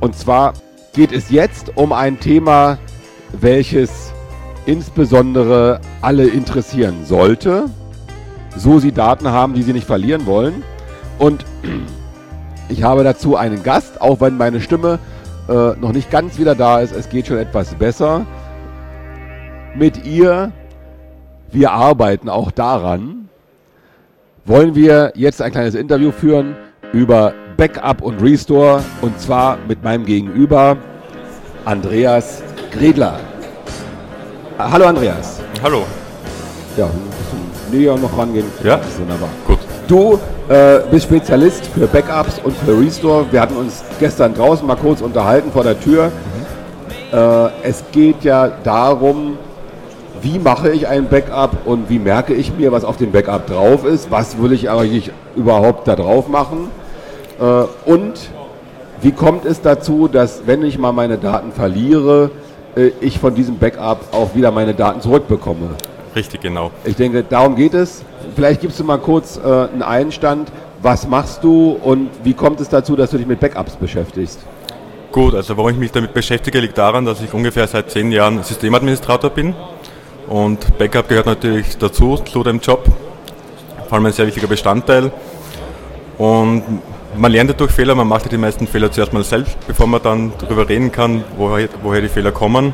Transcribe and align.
Und 0.00 0.16
zwar 0.16 0.54
geht 0.94 1.12
es 1.12 1.30
jetzt 1.30 1.76
um 1.76 1.92
ein 1.92 2.18
Thema, 2.18 2.78
welches 3.32 4.12
insbesondere 4.66 5.80
alle 6.00 6.26
interessieren 6.26 7.04
sollte, 7.04 7.66
so 8.56 8.78
sie 8.78 8.92
Daten 8.92 9.28
haben, 9.28 9.54
die 9.54 9.62
sie 9.62 9.72
nicht 9.72 9.86
verlieren 9.86 10.26
wollen. 10.26 10.62
Und 11.18 11.44
ich 12.68 12.82
habe 12.82 13.04
dazu 13.04 13.36
einen 13.36 13.62
Gast, 13.62 14.00
auch 14.00 14.20
wenn 14.20 14.36
meine 14.36 14.60
Stimme 14.60 14.98
äh, 15.48 15.52
noch 15.52 15.92
nicht 15.92 16.10
ganz 16.10 16.38
wieder 16.38 16.54
da 16.54 16.80
ist, 16.80 16.94
es 16.94 17.08
geht 17.08 17.26
schon 17.26 17.38
etwas 17.38 17.74
besser. 17.74 18.26
Mit 19.76 20.04
ihr, 20.04 20.52
wir 21.52 21.72
arbeiten 21.72 22.28
auch 22.28 22.50
daran, 22.50 23.28
wollen 24.44 24.74
wir 24.74 25.12
jetzt 25.14 25.42
ein 25.42 25.52
kleines 25.52 25.74
Interview 25.74 26.10
führen 26.10 26.56
über 26.92 27.34
Backup 27.60 28.00
und 28.00 28.22
Restore 28.22 28.82
und 29.02 29.20
zwar 29.20 29.58
mit 29.68 29.84
meinem 29.84 30.06
Gegenüber 30.06 30.78
Andreas 31.66 32.42
Gredler. 32.72 33.20
Hallo 34.56 34.86
Andreas. 34.86 35.42
Hallo. 35.62 35.82
Ja, 36.78 36.86
ein 36.86 36.90
bisschen 37.68 37.78
näher 37.78 37.96
noch 37.98 38.16
rangehen. 38.16 38.46
Ja? 38.64 38.80
Wunderbar. 38.98 39.28
Gut. 39.46 39.58
Du 39.86 40.18
äh, 40.48 40.78
bist 40.90 41.04
Spezialist 41.04 41.66
für 41.66 41.86
Backups 41.86 42.40
und 42.42 42.56
für 42.56 42.80
Restore. 42.80 43.26
Wir 43.30 43.42
hatten 43.42 43.56
uns 43.56 43.84
gestern 43.98 44.32
draußen 44.32 44.66
mal 44.66 44.76
kurz 44.76 45.02
unterhalten 45.02 45.52
vor 45.52 45.62
der 45.62 45.78
Tür. 45.78 46.06
Mhm. 46.06 47.18
Äh, 47.18 47.50
es 47.62 47.84
geht 47.92 48.24
ja 48.24 48.50
darum, 48.64 49.36
wie 50.22 50.38
mache 50.38 50.70
ich 50.70 50.88
ein 50.88 51.10
Backup 51.10 51.66
und 51.66 51.90
wie 51.90 51.98
merke 51.98 52.32
ich 52.32 52.56
mir, 52.56 52.72
was 52.72 52.84
auf 52.84 52.96
dem 52.96 53.12
Backup 53.12 53.48
drauf 53.48 53.84
ist, 53.84 54.10
was 54.10 54.40
will 54.40 54.52
ich 54.52 54.70
eigentlich 54.70 55.10
überhaupt 55.36 55.86
da 55.88 55.94
drauf 55.94 56.26
machen 56.26 56.70
und 57.40 58.30
wie 59.02 59.12
kommt 59.12 59.46
es 59.46 59.62
dazu, 59.62 60.08
dass 60.08 60.46
wenn 60.46 60.62
ich 60.62 60.78
mal 60.78 60.92
meine 60.92 61.16
Daten 61.16 61.52
verliere, 61.52 62.30
äh, 62.76 62.90
ich 63.00 63.18
von 63.18 63.34
diesem 63.34 63.58
Backup 63.58 64.12
auch 64.12 64.34
wieder 64.34 64.50
meine 64.50 64.74
Daten 64.74 65.00
zurückbekomme. 65.00 65.70
Richtig, 66.14 66.40
genau. 66.40 66.70
Ich 66.84 66.96
denke, 66.96 67.22
darum 67.22 67.56
geht 67.56 67.74
es. 67.74 68.02
Vielleicht 68.34 68.60
gibst 68.60 68.78
du 68.80 68.84
mal 68.84 68.98
kurz 68.98 69.38
äh, 69.38 69.48
einen 69.48 69.82
Einstand. 69.82 70.50
Was 70.82 71.06
machst 71.06 71.44
du 71.44 71.78
und 71.82 72.10
wie 72.24 72.34
kommt 72.34 72.60
es 72.60 72.68
dazu, 72.68 72.96
dass 72.96 73.10
du 73.10 73.18
dich 73.18 73.26
mit 73.26 73.40
Backups 73.40 73.76
beschäftigst? 73.76 74.40
Gut, 75.12 75.34
also 75.34 75.56
warum 75.56 75.70
ich 75.70 75.76
mich 75.76 75.92
damit 75.92 76.14
beschäftige, 76.14 76.60
liegt 76.60 76.78
daran, 76.78 77.04
dass 77.04 77.20
ich 77.20 77.32
ungefähr 77.34 77.66
seit 77.66 77.90
zehn 77.90 78.12
Jahren 78.12 78.42
Systemadministrator 78.42 79.30
bin. 79.30 79.54
Und 80.28 80.78
Backup 80.78 81.08
gehört 81.08 81.26
natürlich 81.26 81.76
dazu, 81.76 82.16
zu 82.16 82.42
dem 82.42 82.60
Job. 82.60 82.84
Vor 83.88 83.96
allem 83.96 84.06
ein 84.06 84.12
sehr 84.12 84.26
wichtiger 84.26 84.46
Bestandteil. 84.46 85.10
Und 86.16 86.62
man 87.16 87.32
lernt 87.32 87.58
durch 87.58 87.72
Fehler, 87.72 87.94
man 87.94 88.08
macht 88.08 88.30
die 88.30 88.38
meisten 88.38 88.66
Fehler 88.66 88.90
zuerst 88.90 89.12
mal 89.12 89.24
selbst, 89.24 89.56
bevor 89.66 89.86
man 89.86 90.02
dann 90.02 90.32
darüber 90.38 90.68
reden 90.68 90.92
kann, 90.92 91.24
woher, 91.36 91.68
woher 91.82 92.00
die 92.00 92.08
Fehler 92.08 92.32
kommen. 92.32 92.72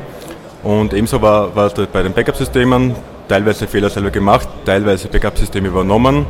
Und 0.63 0.93
ebenso 0.93 1.21
war, 1.21 1.55
war 1.55 1.67
es 1.67 1.73
bei 1.73 2.03
den 2.03 2.13
Backup-Systemen, 2.13 2.95
teilweise 3.27 3.67
Fehler 3.67 3.89
selber 3.89 4.09
gemacht, 4.09 4.47
teilweise 4.65 5.07
Backup-Systeme 5.07 5.67
übernommen. 5.67 6.25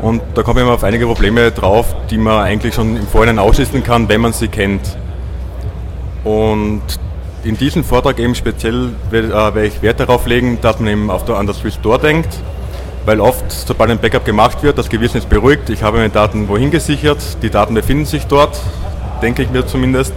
Und 0.00 0.20
da 0.34 0.42
kommen 0.42 0.66
wir 0.66 0.72
auf 0.72 0.84
einige 0.84 1.06
Probleme 1.06 1.50
drauf, 1.52 1.94
die 2.10 2.18
man 2.18 2.40
eigentlich 2.40 2.74
schon 2.74 2.96
im 2.96 3.06
Vorhinein 3.06 3.38
ausschließen 3.38 3.84
kann, 3.84 4.08
wenn 4.08 4.20
man 4.20 4.32
sie 4.32 4.48
kennt. 4.48 4.96
Und 6.24 6.82
in 7.44 7.56
diesem 7.56 7.84
Vortrag 7.84 8.18
eben 8.18 8.34
speziell 8.34 8.90
äh, 9.10 9.12
werde 9.12 9.66
ich 9.66 9.82
Wert 9.82 10.00
darauf 10.00 10.26
legen, 10.26 10.58
dass 10.60 10.78
man 10.78 10.88
eben 10.88 11.10
auf, 11.10 11.28
an 11.28 11.46
das 11.46 11.64
Restore 11.64 11.98
denkt, 11.98 12.28
weil 13.04 13.20
oft, 13.20 13.50
sobald 13.50 13.90
ein 13.90 13.98
Backup 13.98 14.24
gemacht 14.24 14.62
wird, 14.62 14.78
das 14.78 14.88
Gewissen 14.88 15.18
ist 15.18 15.28
beruhigt, 15.28 15.70
ich 15.70 15.82
habe 15.82 15.98
meine 15.98 16.10
Daten 16.10 16.48
wohin 16.48 16.70
gesichert, 16.70 17.18
die 17.42 17.50
Daten 17.50 17.74
befinden 17.74 18.04
sich 18.04 18.26
dort, 18.26 18.60
denke 19.20 19.42
ich 19.42 19.50
mir 19.50 19.66
zumindest. 19.66 20.14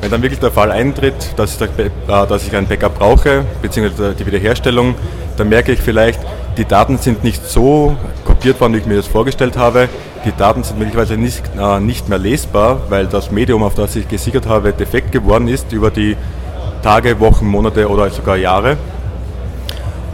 Wenn 0.00 0.10
dann 0.10 0.22
wirklich 0.22 0.40
der 0.40 0.50
Fall 0.50 0.70
eintritt, 0.70 1.14
dass 1.36 1.60
ich, 1.60 1.62
äh, 1.62 1.90
dass 2.06 2.46
ich 2.46 2.54
ein 2.54 2.66
Backup 2.66 2.98
brauche, 2.98 3.44
beziehungsweise 3.62 4.14
die 4.14 4.26
Wiederherstellung, 4.26 4.94
dann 5.36 5.48
merke 5.48 5.72
ich 5.72 5.80
vielleicht, 5.80 6.20
die 6.56 6.64
Daten 6.64 6.98
sind 6.98 7.24
nicht 7.24 7.44
so 7.48 7.96
kopiert 8.24 8.60
worden, 8.60 8.74
wie 8.74 8.78
ich 8.78 8.86
mir 8.86 8.96
das 8.96 9.06
vorgestellt 9.06 9.56
habe. 9.56 9.88
Die 10.24 10.32
Daten 10.32 10.62
sind 10.62 10.78
möglicherweise 10.78 11.16
nicht, 11.16 11.42
äh, 11.58 11.80
nicht 11.80 12.08
mehr 12.08 12.18
lesbar, 12.18 12.82
weil 12.90 13.06
das 13.06 13.30
Medium, 13.30 13.62
auf 13.62 13.74
das 13.74 13.96
ich 13.96 14.08
gesichert 14.08 14.46
habe, 14.46 14.72
defekt 14.72 15.10
geworden 15.10 15.48
ist 15.48 15.72
über 15.72 15.90
die 15.90 16.16
Tage, 16.82 17.18
Wochen, 17.18 17.46
Monate 17.46 17.88
oder 17.88 18.10
sogar 18.10 18.36
Jahre. 18.36 18.76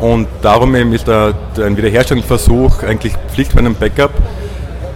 Und 0.00 0.28
darum 0.41 0.75
eben 0.77 0.94
ist 0.94 1.09
ein 1.11 1.77
Wiederherstellungsversuch 1.77 2.83
eigentlich 2.83 3.12
Pflicht 3.28 3.53
bei 3.53 3.59
einem 3.59 3.75
Backup, 3.75 4.12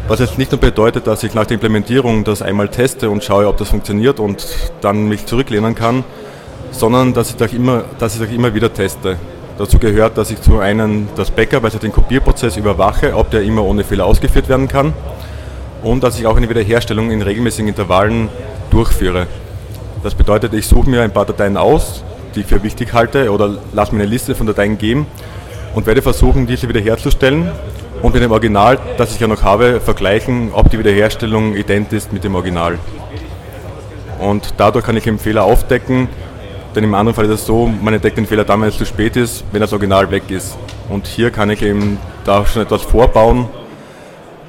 was 0.09 0.20
jetzt 0.20 0.38
nicht 0.38 0.50
nur 0.50 0.60
bedeutet, 0.60 1.06
dass 1.06 1.22
ich 1.22 1.34
nach 1.34 1.44
der 1.44 1.56
Implementierung 1.56 2.25
das 2.25 2.41
einmal 2.41 2.69
teste 2.69 3.10
und 3.10 3.22
schaue, 3.22 3.47
ob 3.47 3.59
das 3.59 3.69
funktioniert 3.69 4.19
und 4.19 4.47
dann 4.81 5.06
mich 5.06 5.26
zurücklehnen 5.26 5.75
kann, 5.75 6.04
sondern 6.70 7.12
dass 7.12 7.31
ich 7.31 7.37
das 7.37 7.53
immer, 7.53 7.84
dass 7.98 8.14
ich 8.14 8.20
das 8.22 8.31
immer 8.31 8.54
wieder 8.54 8.72
teste. 8.72 9.16
Dazu 9.59 9.78
gehört, 9.78 10.16
dass 10.16 10.31
ich 10.31 10.41
zu 10.41 10.59
einem 10.59 11.09
das 11.16 11.31
Backup, 11.31 11.64
also 11.64 11.78
den 11.78 11.93
Kopierprozess 11.93 12.56
überwache, 12.56 13.14
ob 13.14 13.31
der 13.31 13.43
immer 13.43 13.62
ohne 13.62 13.84
Fehler 13.84 14.06
ausgeführt 14.06 14.48
werden 14.48 14.69
kann 14.69 14.94
und 15.82 16.03
dass 16.03 16.19
ich 16.19 16.26
auch 16.26 16.37
eine 16.37 16.48
Wiederherstellung 16.48 17.10
in 17.10 17.20
regelmäßigen 17.20 17.69
Intervallen 17.69 18.31
durchführe. 18.70 19.26
Das 20.03 20.14
bedeutet, 20.14 20.54
ich 20.54 20.66
suche 20.66 20.88
mir 20.88 21.03
ein 21.03 21.12
paar 21.12 21.26
Dateien 21.26 21.59
aus, 21.59 22.03
die 22.34 22.41
ich 22.41 22.47
für 22.47 22.62
wichtig 22.62 22.93
halte 22.93 23.31
oder 23.31 23.59
lasse 23.72 23.95
mir 23.95 24.03
eine 24.03 24.11
Liste 24.11 24.34
von 24.34 24.47
Dateien 24.47 24.78
geben 24.78 25.06
und 25.75 25.87
werde 25.87 26.03
versuchen, 26.03 26.47
diese 26.47 26.69
wiederherzustellen 26.69 27.50
und 28.03 28.15
mit 28.15 28.22
dem 28.22 28.33
Original, 28.33 28.78
das 28.99 29.15
ich 29.15 29.21
ja 29.21 29.27
noch 29.27 29.43
habe, 29.43 29.81
vergleichen, 29.81 30.50
ob 30.53 30.71
die 30.71 30.78
Wiederherstellung 30.78 31.56
ident 31.56 31.93
ist 31.93 32.12
mit 32.12 32.25
dem 32.25 32.34
Original. 32.34 32.78
Und 34.19 34.55
dadurch 34.56 34.84
kann 34.84 34.97
ich 34.97 35.06
eben 35.06 35.19
Fehler 35.19 35.44
aufdecken, 35.44 36.09
denn 36.75 36.84
im 36.84 36.94
anderen 36.94 37.15
Fall 37.15 37.25
ist 37.27 37.41
es 37.41 37.47
so, 37.47 37.67
man 37.67 37.94
entdeckt 37.94 38.17
den 38.17 38.27
Fehler 38.27 38.44
dann, 38.44 38.61
wenn 38.61 38.69
es 38.69 38.78
zu 38.78 38.84
spät 38.84 39.17
ist, 39.17 39.44
wenn 39.53 39.61
das 39.61 39.73
Original 39.73 40.11
weg 40.11 40.31
ist. 40.31 40.56
Und 40.89 41.06
hier 41.06 41.31
kann 41.31 41.50
ich 41.50 41.62
eben 41.62 41.99
da 42.25 42.44
schon 42.44 42.62
etwas 42.62 42.83
vorbauen 42.83 43.49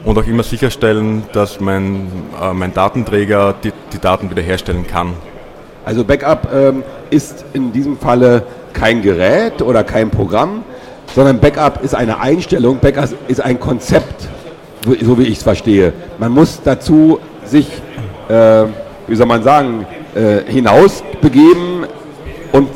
und 0.04 0.18
auch 0.18 0.26
immer 0.26 0.44
sicherstellen, 0.44 1.24
dass 1.34 1.60
mein, 1.60 2.12
äh, 2.42 2.54
mein 2.54 2.74
Datenträger 2.74 3.56
die, 3.64 3.72
die 3.94 4.00
Daten 4.00 4.30
wiederherstellen 4.30 4.86
kann. 4.88 5.14
Also 5.86 6.04
Backup 6.04 6.48
ähm, 6.52 6.84
ist 7.12 7.46
in 7.54 7.72
diesem 7.72 7.98
Falle 7.98 8.42
kein 8.74 9.04
Gerät 9.04 9.62
oder 9.62 9.84
kein 9.84 10.10
Programm, 10.10 10.64
sondern 11.14 11.40
Backup 11.40 11.84
ist 11.84 11.94
eine 11.94 12.20
Einstellung, 12.20 12.80
Backup 12.80 13.10
ist 13.28 13.40
ein 13.40 13.60
Konzept, 13.60 14.28
so 15.02 15.20
wie 15.20 15.24
ich 15.24 15.38
es 15.38 15.44
verstehe. 15.44 15.94
Man 16.18 16.32
muss 16.32 16.60
dazu 16.64 17.20
sich, 17.44 17.68
äh, 18.30 18.64
wie 19.08 19.16
soll 19.16 19.28
man 19.28 19.44
sagen, 19.44 19.86
äh, 20.16 20.52
hinausbegeben 20.52 21.86
und 22.52 22.70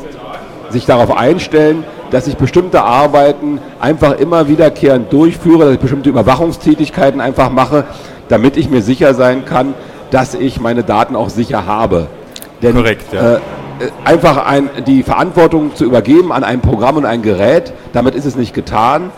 sich 0.70 0.86
darauf 0.86 1.16
einstellen, 1.16 1.82
dass 2.12 2.28
ich 2.28 2.36
bestimmte 2.36 2.82
Arbeiten 2.82 3.58
einfach 3.80 4.18
immer 4.18 4.46
wiederkehrend 4.46 5.12
durchführe, 5.12 5.64
dass 5.64 5.74
ich 5.74 5.80
bestimmte 5.80 6.10
Überwachungstätigkeiten 6.10 7.20
einfach 7.20 7.50
mache, 7.50 7.84
damit 8.28 8.56
ich 8.56 8.70
mir 8.70 8.82
sicher 8.82 9.14
sein 9.14 9.44
kann, 9.44 9.74
dass 10.12 10.34
ich 10.34 10.60
meine 10.60 10.84
Daten 10.84 11.16
auch 11.16 11.28
sicher 11.28 11.66
habe. 11.66 12.06
Denn, 12.62 12.74
Korrekt, 12.74 13.12
ja. 13.12 13.36
Äh, 13.36 13.40
einfach 14.04 14.44
ein, 14.46 14.68
die 14.86 15.02
Verantwortung 15.02 15.74
zu 15.74 15.84
übergeben 15.84 16.32
an 16.32 16.44
ein 16.44 16.60
Programm 16.60 16.96
und 16.96 17.06
ein 17.06 17.22
Gerät, 17.22 17.72
damit 17.92 18.14
ist 18.14 18.26
es 18.26 18.36
nicht 18.36 18.54
getan, 18.54 19.10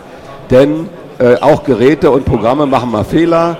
denn 0.49 0.89
äh, 1.19 1.35
auch 1.41 1.63
Geräte 1.63 2.11
und 2.11 2.25
Programme 2.25 2.65
machen 2.65 2.91
mal 2.91 3.03
Fehler. 3.03 3.57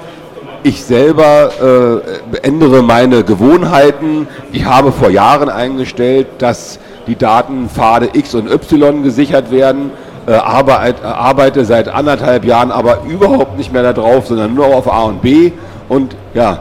Ich 0.64 0.84
selber 0.86 2.02
äh, 2.34 2.38
ändere 2.48 2.82
meine 2.84 3.24
Gewohnheiten. 3.24 4.28
Ich 4.54 4.66
habe 4.66 4.94
vor 4.94 5.10
Jahren 5.10 5.50
eingestellt, 5.50 6.28
dass 6.38 6.80
die 7.06 7.18
Datenpfade 7.18 8.10
X 8.14 8.34
und 8.34 8.50
Y 8.50 9.04
gesichert 9.04 9.52
werden. 9.52 9.92
Äh, 10.26 10.36
arbeite, 10.36 11.04
arbeite 11.04 11.66
seit 11.66 11.90
anderthalb 11.90 12.46
Jahren 12.46 12.72
aber 12.72 13.00
überhaupt 13.10 13.58
nicht 13.58 13.74
mehr 13.74 13.84
darauf, 13.92 14.28
sondern 14.28 14.56
nur 14.56 14.68
auf 14.68 14.92
A 14.92 15.04
und 15.04 15.22
B. 15.22 15.52
Und 15.90 16.16
ja, 16.34 16.60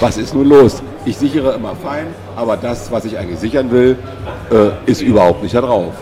was 0.00 0.16
ist 0.16 0.34
nun 0.34 0.48
los? 0.48 0.82
Ich 1.06 1.18
sichere 1.18 1.52
immer 1.52 1.76
fein, 1.76 2.06
aber 2.34 2.56
das, 2.56 2.90
was 2.90 3.04
ich 3.04 3.16
eigentlich 3.16 3.38
sichern 3.38 3.70
will, 3.70 3.96
äh, 4.50 4.90
ist 4.90 5.02
überhaupt 5.02 5.40
nicht 5.40 5.54
da 5.54 5.60
drauf. 5.60 5.92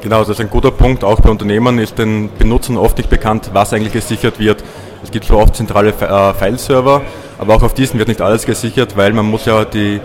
Genau, 0.00 0.20
das 0.20 0.30
ist 0.30 0.40
ein 0.40 0.48
guter 0.48 0.70
Punkt. 0.70 1.04
Auch 1.04 1.20
bei 1.20 1.28
Unternehmen 1.28 1.78
ist 1.78 1.98
den 1.98 2.30
Benutzern 2.38 2.78
oft 2.78 2.96
nicht 2.96 3.10
bekannt, 3.10 3.50
was 3.52 3.74
eigentlich 3.74 3.92
gesichert 3.92 4.38
wird. 4.38 4.64
Es 5.04 5.10
gibt 5.10 5.26
zwar 5.26 5.40
oft 5.40 5.56
zentrale 5.56 5.90
äh, 5.90 6.32
Fileserver, 6.32 7.02
aber 7.38 7.54
auch 7.54 7.62
auf 7.62 7.74
diesen 7.74 7.98
wird 7.98 8.08
nicht 8.08 8.22
alles 8.22 8.46
gesichert, 8.46 8.96
weil 8.96 9.12
man 9.12 9.26
muss 9.26 9.44
ja 9.44 9.66
die, 9.66 10.00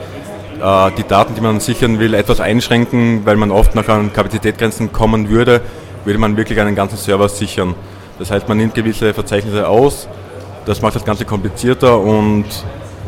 äh, 0.62 0.92
die 0.98 1.08
Daten, 1.08 1.34
die 1.34 1.42
man 1.42 1.62
sichern 1.62 2.00
will, 2.00 2.14
etwas 2.14 2.42
einschränken, 2.42 3.22
weil 3.24 3.38
man 3.38 3.52
oft 3.52 3.74
nach 3.74 3.88
an 3.88 4.12
Kapazitätsgrenzen 4.12 4.92
kommen 4.92 5.30
würde, 5.30 5.62
würde 6.04 6.20
man 6.20 6.36
wirklich 6.36 6.60
einen 6.60 6.76
ganzen 6.76 6.98
Server 6.98 7.30
sichern. 7.30 7.74
Das 8.20 8.32
heißt, 8.32 8.50
man 8.50 8.58
nimmt 8.58 8.76
gewisse 8.76 9.14
Verzeichnisse 9.14 9.66
aus, 9.70 10.10
das 10.66 10.82
macht 10.82 10.96
das 10.96 11.06
Ganze 11.06 11.24
komplizierter 11.24 11.98
und 11.98 12.46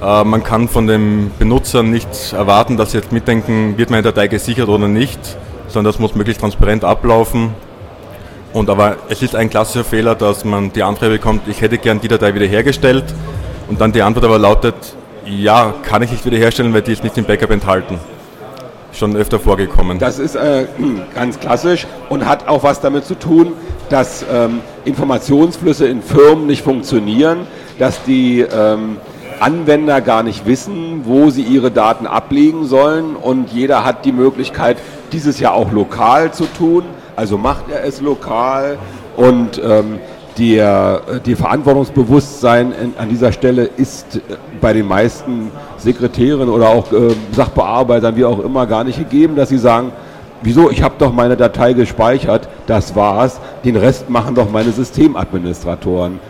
man 0.03 0.43
kann 0.43 0.67
von 0.67 0.85
den 0.85 1.31
Benutzern 1.39 1.89
nicht 1.89 2.33
erwarten, 2.33 2.75
dass 2.75 2.91
sie 2.91 2.97
jetzt 2.97 3.13
mitdenken, 3.13 3.77
wird 3.77 3.89
meine 3.89 4.03
Datei 4.03 4.27
gesichert 4.27 4.67
oder 4.67 4.89
nicht, 4.89 5.19
sondern 5.67 5.93
das 5.93 5.99
muss 5.99 6.13
möglichst 6.13 6.41
transparent 6.41 6.83
ablaufen. 6.83 7.51
Und 8.51 8.69
aber 8.69 8.97
es 9.07 9.21
ist 9.21 9.33
ein 9.33 9.49
klassischer 9.49 9.85
Fehler, 9.85 10.13
dass 10.13 10.43
man 10.43 10.73
die 10.73 10.83
Antwort 10.83 11.11
bekommt, 11.11 11.47
ich 11.47 11.61
hätte 11.61 11.77
gern 11.77 12.01
die 12.01 12.09
Datei 12.09 12.35
wiederhergestellt 12.35 13.05
und 13.69 13.79
dann 13.79 13.93
die 13.93 14.01
Antwort 14.01 14.25
aber 14.25 14.37
lautet, 14.37 14.75
Ja, 15.25 15.73
kann 15.83 16.03
ich 16.03 16.11
nicht 16.11 16.25
wiederherstellen, 16.25 16.73
weil 16.73 16.81
die 16.81 16.91
ist 16.91 17.03
nicht 17.03 17.17
im 17.17 17.23
Backup 17.23 17.51
enthalten. 17.51 17.97
Schon 18.91 19.15
öfter 19.15 19.39
vorgekommen. 19.39 19.99
Das 19.99 20.19
ist 20.19 20.35
äh, 20.35 20.67
ganz 21.15 21.39
klassisch 21.39 21.87
und 22.09 22.25
hat 22.25 22.49
auch 22.49 22.63
was 22.63 22.81
damit 22.81 23.05
zu 23.05 23.15
tun, 23.17 23.53
dass 23.89 24.25
ähm, 24.29 24.59
Informationsflüsse 24.83 25.87
in 25.87 26.01
Firmen 26.01 26.45
nicht 26.45 26.61
funktionieren, 26.61 27.47
dass 27.79 28.03
die 28.03 28.41
ähm, 28.41 28.97
Anwender 29.43 29.99
gar 29.99 30.23
nicht 30.23 30.45
wissen, 30.45 31.01
wo 31.03 31.29
sie 31.29 31.41
ihre 31.41 31.69
Daten 31.69 32.07
ablegen 32.07 32.65
sollen 32.65 33.17
und 33.17 33.51
jeder 33.51 33.83
hat 33.83 34.05
die 34.05 34.13
Möglichkeit, 34.13 34.77
dieses 35.11 35.41
ja 35.41 35.51
auch 35.51 35.73
lokal 35.73 36.31
zu 36.31 36.45
tun. 36.45 36.83
Also 37.17 37.37
macht 37.37 37.65
er 37.69 37.83
es 37.83 37.99
lokal 37.99 38.77
und 39.17 39.61
ähm, 39.61 39.99
der, 40.37 41.01
die 41.25 41.35
Verantwortungsbewusstsein 41.35 42.71
in, 42.71 42.93
an 42.97 43.09
dieser 43.09 43.33
Stelle 43.33 43.65
ist 43.65 44.15
äh, 44.15 44.21
bei 44.61 44.71
den 44.71 44.87
meisten 44.87 45.51
Sekretären 45.77 46.47
oder 46.47 46.69
auch 46.69 46.93
äh, 46.93 47.13
Sachbearbeitern, 47.33 48.15
wie 48.15 48.23
auch 48.23 48.39
immer, 48.39 48.65
gar 48.65 48.85
nicht 48.85 48.97
gegeben, 48.97 49.35
dass 49.35 49.49
sie 49.49 49.57
sagen, 49.57 49.91
wieso, 50.41 50.71
ich 50.71 50.81
habe 50.81 50.95
doch 50.97 51.11
meine 51.11 51.35
Datei 51.35 51.73
gespeichert, 51.73 52.47
das 52.65 52.95
war's, 52.95 53.41
den 53.65 53.75
Rest 53.75 54.09
machen 54.09 54.35
doch 54.35 54.49
meine 54.49 54.71
Systemadministratoren. 54.71 56.21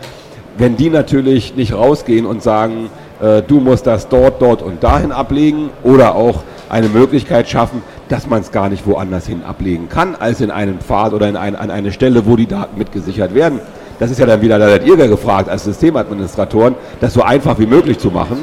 Wenn 0.58 0.76
die 0.76 0.90
natürlich 0.90 1.56
nicht 1.56 1.74
rausgehen 1.74 2.26
und 2.26 2.42
sagen, 2.42 2.90
äh, 3.20 3.42
du 3.42 3.60
musst 3.60 3.86
das 3.86 4.08
dort, 4.08 4.40
dort 4.42 4.62
und 4.62 4.82
dahin 4.82 5.12
ablegen 5.12 5.70
oder 5.82 6.14
auch 6.14 6.42
eine 6.68 6.88
Möglichkeit 6.88 7.48
schaffen, 7.48 7.82
dass 8.08 8.26
man 8.26 8.40
es 8.40 8.50
gar 8.50 8.68
nicht 8.68 8.86
woanders 8.86 9.26
hin 9.26 9.42
ablegen 9.46 9.88
kann, 9.88 10.16
als 10.18 10.40
in 10.40 10.50
einen 10.50 10.78
Pfad 10.80 11.12
oder 11.12 11.28
in 11.28 11.36
ein, 11.36 11.56
an 11.56 11.70
eine 11.70 11.92
Stelle, 11.92 12.26
wo 12.26 12.36
die 12.36 12.46
Daten 12.46 12.78
mitgesichert 12.78 13.34
werden. 13.34 13.60
Das 13.98 14.10
ist 14.10 14.18
ja 14.18 14.26
dann 14.26 14.40
wieder, 14.40 14.58
da 14.58 14.68
seid 14.68 14.86
ihr 14.86 14.96
gefragt 14.96 15.48
als 15.48 15.64
Systemadministratoren, 15.64 16.74
das 17.00 17.14
so 17.14 17.22
einfach 17.22 17.58
wie 17.58 17.66
möglich 17.66 17.98
zu 17.98 18.10
machen. 18.10 18.38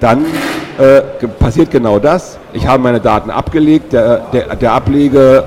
Dann 0.00 0.24
äh, 0.78 1.02
passiert 1.38 1.70
genau 1.70 1.98
das. 1.98 2.38
Ich 2.52 2.66
habe 2.66 2.82
meine 2.82 3.00
Daten 3.00 3.30
abgelegt, 3.30 3.92
der, 3.92 4.18
der, 4.32 4.56
der 4.56 4.72
Ablege, 4.72 5.44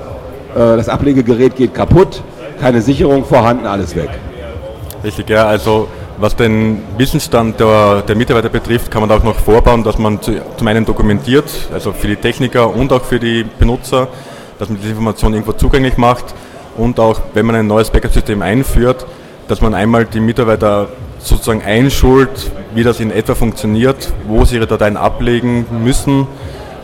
äh, 0.54 0.58
das 0.76 0.88
Ablegegerät 0.88 1.56
geht 1.56 1.74
kaputt, 1.74 2.22
keine 2.60 2.82
Sicherung 2.82 3.24
vorhanden, 3.24 3.66
alles 3.66 3.96
weg. 3.96 4.10
Richtig, 5.02 5.28
ja, 5.30 5.46
also 5.46 5.88
was 6.22 6.36
den 6.36 6.82
Wissensstand 6.98 7.58
der, 7.58 8.02
der, 8.02 8.14
Mitarbeiter 8.14 8.48
betrifft, 8.48 8.92
kann 8.92 9.00
man 9.00 9.10
auch 9.10 9.24
noch 9.24 9.34
vorbauen, 9.34 9.82
dass 9.82 9.98
man 9.98 10.22
zu, 10.22 10.40
zum 10.56 10.68
einen 10.68 10.84
dokumentiert, 10.84 11.50
also 11.72 11.92
für 11.92 12.06
die 12.06 12.14
Techniker 12.14 12.72
und 12.72 12.92
auch 12.92 13.02
für 13.02 13.18
die 13.18 13.44
Benutzer, 13.58 14.06
dass 14.56 14.68
man 14.68 14.78
diese 14.78 14.90
Information 14.90 15.32
irgendwo 15.32 15.52
zugänglich 15.52 15.96
macht 15.96 16.26
und 16.76 17.00
auch, 17.00 17.20
wenn 17.34 17.44
man 17.44 17.56
ein 17.56 17.66
neues 17.66 17.90
Backup-System 17.90 18.40
einführt, 18.40 19.04
dass 19.48 19.60
man 19.60 19.74
einmal 19.74 20.04
die 20.04 20.20
Mitarbeiter 20.20 20.90
sozusagen 21.18 21.62
einschult, 21.62 22.52
wie 22.72 22.84
das 22.84 23.00
in 23.00 23.10
etwa 23.10 23.34
funktioniert, 23.34 24.12
wo 24.28 24.44
sie 24.44 24.56
ihre 24.56 24.68
Dateien 24.68 24.96
ablegen 24.96 25.66
müssen, 25.82 26.28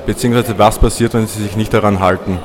beziehungsweise 0.05 0.59
was 0.59 0.81
passiert, 0.81 1.15
wenn 1.15 1.29
sie 1.29 1.43
sich 1.43 1.57
nicht 1.57 1.73
daran 1.73 2.01
halten. 2.01 2.41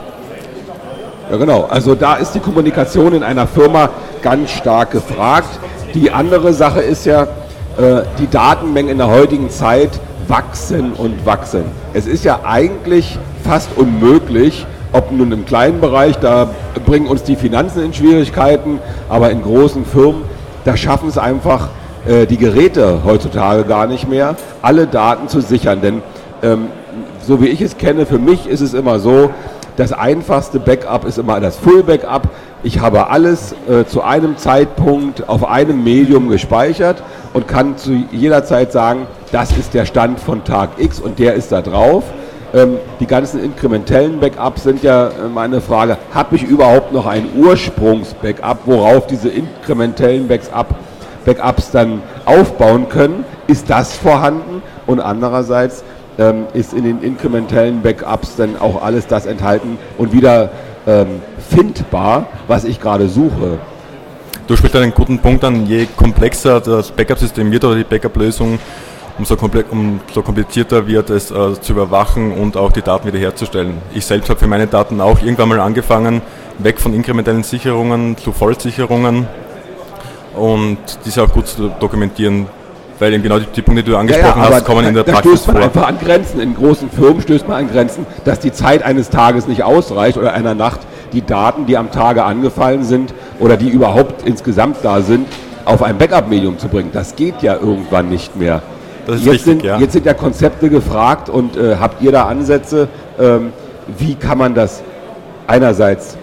Ja 1.32 1.38
genau, 1.38 1.64
also 1.64 1.96
da 1.96 2.18
ist 2.18 2.34
die 2.34 2.40
Kommunikation 2.40 3.16
in 3.16 3.24
einer 3.24 3.48
Firma 3.48 3.90
ganz 4.22 4.52
stark 4.52 4.92
gefragt. 4.92 5.50
Die 5.94 6.12
andere 6.12 6.54
Sache 6.54 6.82
ist 6.82 7.06
ja, 7.06 7.24
äh, 7.24 8.04
die 8.20 8.28
Datenmengen 8.30 8.92
in 8.92 8.98
der 8.98 9.10
heutigen 9.10 9.50
Zeit 9.52 9.92
wachsen 10.28 10.94
und 10.94 11.26
wachsen. 11.26 11.66
Es 11.94 12.08
ist 12.08 12.26
ja 12.26 12.40
eigentlich 12.46 13.20
fast 13.44 13.70
unmöglich, 13.76 14.66
ob 14.92 15.12
nun 15.12 15.32
im 15.32 15.46
kleinen 15.46 15.82
Bereich, 15.82 16.18
da 16.18 16.50
bringen 16.86 17.08
uns 17.08 17.24
die 17.24 17.36
Finanzen 17.36 17.84
in 17.84 17.94
Schwierigkeiten, 17.94 18.80
aber 19.10 19.30
in 19.30 19.44
großen 19.44 19.86
Firmen, 19.86 20.24
da 20.66 20.78
schaffen 20.78 21.10
es 21.10 21.18
einfach 21.18 21.70
äh, 22.08 22.26
die 22.26 22.38
Geräte 22.38 23.02
heutzutage 23.04 23.64
gar 23.64 23.86
nicht 23.86 24.08
mehr, 24.08 24.36
alle 24.62 24.88
Daten 24.88 25.28
zu 25.28 25.42
sichern. 25.42 25.82
Denn 25.82 26.02
ähm, 26.42 26.68
so 27.22 27.42
wie 27.42 27.48
ich 27.48 27.62
es 27.62 27.78
kenne, 27.78 28.06
für 28.06 28.20
mich 28.20 28.48
ist 28.48 28.62
es 28.62 28.74
immer 28.74 29.00
so, 29.00 29.30
das 29.76 29.92
einfachste 29.92 30.60
Backup 30.60 31.06
ist 31.06 31.18
immer 31.18 31.40
das 31.40 31.58
Full 31.58 31.84
Backup. 31.84 32.30
Ich 32.64 32.80
habe 32.80 33.10
alles 33.10 33.56
äh, 33.70 33.86
zu 33.86 34.02
einem 34.04 34.38
Zeitpunkt 34.38 35.28
auf 35.28 35.48
einem 35.48 35.84
Medium 35.84 36.30
gespeichert 36.30 37.04
und 37.34 37.48
kann 37.48 37.78
zu 37.78 37.92
jeder 38.12 38.46
Zeit 38.46 38.72
sagen, 38.72 39.08
das 39.32 39.52
ist 39.58 39.74
der 39.74 39.86
Stand 39.86 40.20
von 40.20 40.44
Tag 40.44 40.72
X 40.78 41.00
und 41.00 41.20
der 41.20 41.34
ist 41.34 41.52
da 41.52 41.62
drauf. 41.62 42.04
Ähm, 42.54 42.78
die 43.00 43.08
ganzen 43.08 43.44
inkrementellen 43.44 44.20
Backups 44.20 44.64
sind 44.64 44.84
ja 44.84 45.08
äh, 45.08 45.12
meine 45.34 45.60
Frage, 45.60 45.98
habe 46.14 46.36
ich 46.36 46.44
überhaupt 46.44 46.94
noch 46.94 47.08
ein 47.08 47.30
Ursprungs-Backup, 47.36 48.60
worauf 48.66 49.08
diese 49.08 49.30
inkrementellen 49.30 50.28
Backup, 50.28 50.76
Backups 51.26 51.72
dann 51.72 52.04
aufbauen 52.26 52.90
können? 52.90 53.26
Ist 53.48 53.72
das 53.72 53.96
vorhanden? 53.96 54.62
Und 54.86 55.00
andererseits, 55.00 55.84
ähm, 56.18 56.46
ist 56.54 56.74
in 56.74 56.84
den 56.84 57.02
inkrementellen 57.02 57.82
Backups 57.82 58.36
dann 58.36 58.58
auch 58.60 58.82
alles 58.82 59.08
das 59.08 59.26
enthalten 59.26 59.78
und 59.98 60.14
wieder 60.14 60.52
ähm, 60.86 61.22
findbar, 61.50 62.28
was 62.48 62.64
ich 62.64 62.80
gerade 62.80 63.08
suche. 63.08 63.60
Du 64.48 64.58
sprichst 64.58 64.76
einen 64.76 64.94
guten 64.94 65.20
Punkt 65.20 65.44
an, 65.44 65.66
je 65.66 65.88
komplexer 65.96 66.60
das 66.60 66.92
Backup-System 66.92 67.50
wird 67.52 67.64
oder 67.64 67.76
die 67.76 67.86
Backup-Lösung, 67.86 68.60
umso, 69.18 69.38
komplizierter 69.38 70.86
wird 70.86 71.10
es 71.10 71.32
äh, 71.32 71.60
zu 71.62 71.74
überwachen 71.74 72.34
und 72.34 72.58
auch 72.58 72.72
die 72.72 72.82
Daten 72.82 73.08
wiederherzustellen. 73.08 73.76
Ich 73.94 74.06
selbst 74.06 74.30
habe 74.30 74.40
für 74.40 74.48
meine 74.48 74.68
Daten 74.68 75.00
auch 75.00 75.22
irgendwann 75.22 75.50
mal 75.50 75.60
angefangen, 75.60 76.22
weg 76.60 76.80
von 76.80 76.94
inkrementellen 76.94 77.44
Sicherungen 77.44 78.18
zu 78.18 78.32
Vollsicherungen 78.34 79.28
und 80.36 80.78
diese 81.06 81.24
auch 81.24 81.30
gut 81.32 81.48
zu 81.48 81.70
dokumentieren 81.80 82.48
weil 83.00 83.14
eben 83.14 83.24
genau 83.24 83.40
die, 83.40 83.48
die 83.48 83.62
Punkte, 83.62 83.84
die 83.84 83.92
du 83.92 83.98
angesprochen 83.98 84.42
ja, 84.42 84.50
ja, 84.50 84.56
hast, 84.56 84.66
kommen 84.66 84.86
in 84.86 84.94
der 84.94 85.04
da 85.04 85.14
Praxis 85.14 85.32
stößt 85.32 85.48
man 85.48 85.56
vor. 85.58 85.66
einfach 85.66 85.88
an 85.88 85.98
Grenzen. 86.00 86.40
In 86.40 86.56
großen 86.56 86.90
Firmen 86.90 87.22
stößt 87.22 87.48
man 87.48 87.66
an 87.66 87.72
Grenzen, 87.72 88.06
dass 88.26 88.40
die 88.40 88.52
Zeit 88.52 88.84
eines 88.84 89.10
Tages 89.10 89.48
nicht 89.48 89.64
ausreicht 89.64 90.18
oder 90.18 90.34
einer 90.34 90.56
Nacht, 90.56 90.82
die 91.12 91.26
Daten, 91.26 91.66
die 91.66 91.78
am 91.78 91.92
Tage 91.92 92.24
angefallen 92.24 92.84
sind 92.84 93.14
oder 93.40 93.58
die 93.58 93.70
überhaupt 93.70 94.28
insgesamt 94.28 94.78
da 94.84 95.02
sind, 95.02 95.28
auf 95.66 95.84
ein 95.84 95.98
Backup-Medium 95.98 96.58
zu 96.58 96.68
bringen. 96.68 96.90
Das 96.92 97.16
geht 97.16 97.42
ja 97.42 97.56
irgendwann 97.56 98.10
nicht 98.10 98.36
mehr. 98.36 98.62
jetzt, 99.08 99.26
richtig, 99.26 99.42
sind, 99.42 99.64
ja. 99.64 99.80
jetzt 99.80 99.94
sind 99.94 100.06
ja 100.06 100.14
Konzepte 100.14 100.70
gefragt 100.70 101.30
und 101.30 101.56
äh, 101.56 101.78
habt 101.80 102.02
ihr 102.02 102.12
da 102.12 102.26
Ansätze, 102.26 102.88
ähm, 103.20 103.54
wie 103.98 104.16
kann 104.16 104.38
man 104.38 104.56
das 104.56 104.82
einerseits 105.48 106.18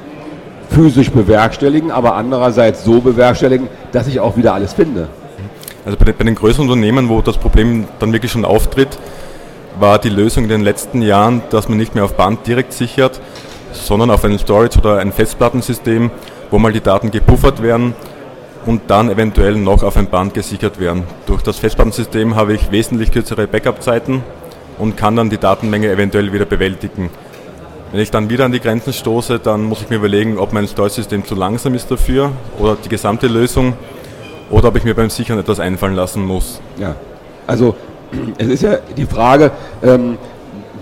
physisch 0.70 1.10
bewerkstelligen, 1.10 1.90
aber 1.90 2.14
andererseits 2.14 2.84
so 2.84 3.00
bewerkstelligen, 3.00 3.68
dass 3.92 4.06
ich 4.06 4.20
auch 4.20 4.36
wieder 4.36 4.54
alles 4.54 4.72
finde. 4.72 5.08
Also 5.90 5.98
bei 5.98 6.04
den, 6.04 6.16
bei 6.18 6.24
den 6.24 6.36
größeren 6.36 6.68
Unternehmen, 6.68 7.08
wo 7.08 7.20
das 7.20 7.36
Problem 7.36 7.88
dann 7.98 8.12
wirklich 8.12 8.30
schon 8.30 8.44
auftritt, 8.44 8.96
war 9.80 9.98
die 9.98 10.08
Lösung 10.08 10.44
in 10.44 10.50
den 10.50 10.60
letzten 10.60 11.02
Jahren, 11.02 11.42
dass 11.50 11.68
man 11.68 11.78
nicht 11.78 11.96
mehr 11.96 12.04
auf 12.04 12.14
Band 12.14 12.46
direkt 12.46 12.72
sichert, 12.72 13.20
sondern 13.72 14.12
auf 14.12 14.24
ein 14.24 14.38
Storage 14.38 14.78
oder 14.78 14.98
ein 14.98 15.10
Festplattensystem, 15.10 16.12
wo 16.52 16.60
mal 16.60 16.72
die 16.72 16.80
Daten 16.80 17.10
gepuffert 17.10 17.60
werden 17.60 17.96
und 18.66 18.82
dann 18.86 19.10
eventuell 19.10 19.56
noch 19.56 19.82
auf 19.82 19.96
ein 19.96 20.06
Band 20.06 20.32
gesichert 20.32 20.78
werden. 20.78 21.02
Durch 21.26 21.42
das 21.42 21.58
Festplattensystem 21.58 22.36
habe 22.36 22.54
ich 22.54 22.70
wesentlich 22.70 23.10
kürzere 23.10 23.48
Backup-Zeiten 23.48 24.22
und 24.78 24.96
kann 24.96 25.16
dann 25.16 25.28
die 25.28 25.38
Datenmenge 25.38 25.90
eventuell 25.90 26.32
wieder 26.32 26.44
bewältigen. 26.44 27.10
Wenn 27.90 28.00
ich 28.00 28.12
dann 28.12 28.30
wieder 28.30 28.44
an 28.44 28.52
die 28.52 28.60
Grenzen 28.60 28.92
stoße, 28.92 29.40
dann 29.40 29.64
muss 29.64 29.82
ich 29.82 29.90
mir 29.90 29.96
überlegen, 29.96 30.38
ob 30.38 30.52
mein 30.52 30.68
Storage-System 30.68 31.24
zu 31.24 31.34
langsam 31.34 31.74
ist 31.74 31.90
dafür 31.90 32.30
oder 32.60 32.76
die 32.76 32.88
gesamte 32.88 33.26
Lösung 33.26 33.72
oder 34.50 34.68
ob 34.68 34.76
ich 34.76 34.84
mir 34.84 34.94
beim 34.94 35.10
Sichern 35.10 35.38
etwas 35.38 35.60
einfallen 35.60 35.94
lassen 35.94 36.24
muss. 36.24 36.60
Ja, 36.78 36.94
also 37.46 37.74
es 38.38 38.48
ist 38.48 38.62
ja 38.62 38.78
die 38.96 39.06
Frage, 39.06 39.52
ähm, 39.82 40.18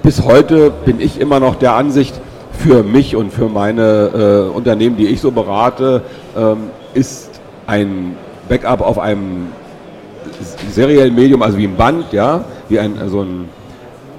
bis 0.02 0.24
heute 0.24 0.70
bin 0.84 1.00
ich 1.00 1.20
immer 1.20 1.40
noch 1.40 1.56
der 1.56 1.74
Ansicht, 1.74 2.18
für 2.58 2.82
mich 2.82 3.14
und 3.14 3.32
für 3.32 3.48
meine 3.48 4.48
äh, 4.52 4.56
Unternehmen, 4.56 4.96
die 4.96 5.06
ich 5.06 5.20
so 5.20 5.30
berate, 5.30 6.02
ähm, 6.36 6.70
ist 6.92 7.40
ein 7.66 8.16
Backup 8.48 8.80
auf 8.80 8.98
einem 8.98 9.46
seriellen 10.70 11.14
Medium, 11.14 11.42
also 11.42 11.56
wie 11.56 11.66
ein 11.66 11.76
Band, 11.76 12.12
ja, 12.12 12.44
wie 12.68 12.78
ein 12.78 12.94
so 13.08 13.22
ein, 13.22 13.48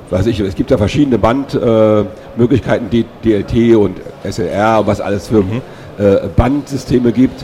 weiß 0.09 0.25
ich, 0.27 0.39
es 0.39 0.55
gibt 0.55 0.71
ja 0.71 0.77
verschiedene 0.77 1.17
Bandmöglichkeiten, 1.17 2.87
äh, 2.91 3.03
DLT 3.23 3.75
und 3.75 3.97
SLR, 4.23 4.87
was 4.87 5.01
alles 5.01 5.27
für 5.27 5.41
mhm. 5.41 5.61
äh, 5.97 6.27
Bandsysteme 6.35 7.11
gibt 7.11 7.43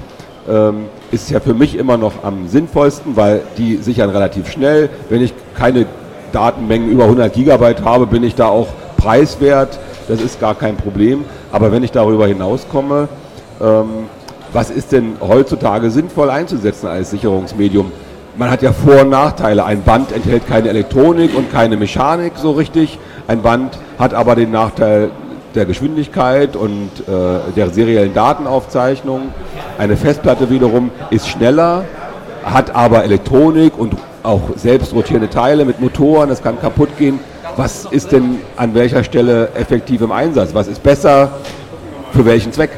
ähm, 0.50 0.86
ist 1.16 1.30
ja 1.32 1.40
für 1.40 1.54
mich 1.54 1.78
immer 1.78 1.98
noch 1.98 2.24
am 2.24 2.48
sinnvollsten, 2.48 3.16
weil 3.16 3.42
die 3.58 3.78
sichern 3.78 4.10
relativ 4.10 4.52
schnell. 4.52 4.90
Wenn 5.10 5.22
ich 5.22 5.34
keine 5.58 5.86
Datenmengen 6.34 6.92
über 6.92 7.06
100 7.06 7.34
Gigabyte 7.34 7.84
habe, 7.86 8.06
bin 8.06 8.24
ich 8.24 8.36
da 8.36 8.48
auch 8.48 8.68
preiswert. 8.98 9.80
Das 10.10 10.22
ist 10.22 10.42
gar 10.42 10.56
kein 10.56 10.76
Problem. 10.76 11.24
Aber 11.52 11.72
wenn 11.72 11.84
ich 11.84 11.92
darüber 11.92 12.28
hinauskomme, 12.28 13.08
ähm, 13.62 14.10
was 14.52 14.70
ist 14.70 14.92
denn 14.92 15.14
heutzutage 15.22 15.90
sinnvoll 15.90 16.30
einzusetzen 16.30 16.88
als 16.88 17.12
Sicherungsmedium? 17.12 17.92
Man 18.38 18.52
hat 18.52 18.62
ja 18.62 18.74
Vor- 18.74 19.02
und 19.02 19.10
Nachteile. 19.10 19.64
Ein 19.64 19.84
Band 19.84 20.12
enthält 20.12 20.46
keine 20.48 20.68
Elektronik 20.68 21.36
und 21.36 21.52
keine 21.52 21.78
Mechanik 21.78 22.34
so 22.36 22.52
richtig. 22.52 23.00
Ein 23.28 23.42
Band 23.42 23.80
hat 23.98 24.14
aber 24.14 24.36
den 24.36 24.52
Nachteil, 24.52 25.12
der 25.56 25.66
Geschwindigkeit 25.66 26.56
und 26.56 26.90
äh, 27.08 27.52
der 27.56 27.70
seriellen 27.70 28.14
Datenaufzeichnung. 28.14 29.34
Eine 29.78 29.98
Festplatte 29.98 30.50
wiederum 30.50 30.92
ist 31.10 31.28
schneller, 31.28 31.86
hat 32.44 32.76
aber 32.76 33.04
Elektronik 33.04 33.78
und 33.78 33.96
auch 34.24 34.42
selbst 34.56 34.94
rotierende 34.94 35.30
Teile 35.30 35.66
mit 35.66 35.80
Motoren, 35.80 36.30
das 36.30 36.42
kann 36.42 36.60
kaputt 36.60 36.98
gehen. 36.98 37.20
Was 37.56 37.86
ist 37.86 38.12
denn 38.12 38.40
an 38.58 38.74
welcher 38.74 39.04
Stelle 39.04 39.50
effektiv 39.56 40.02
im 40.02 40.12
Einsatz? 40.12 40.54
Was 40.54 40.68
ist 40.68 40.84
besser? 40.84 41.32
Für 42.12 42.26
welchen 42.26 42.52
Zweck? 42.52 42.72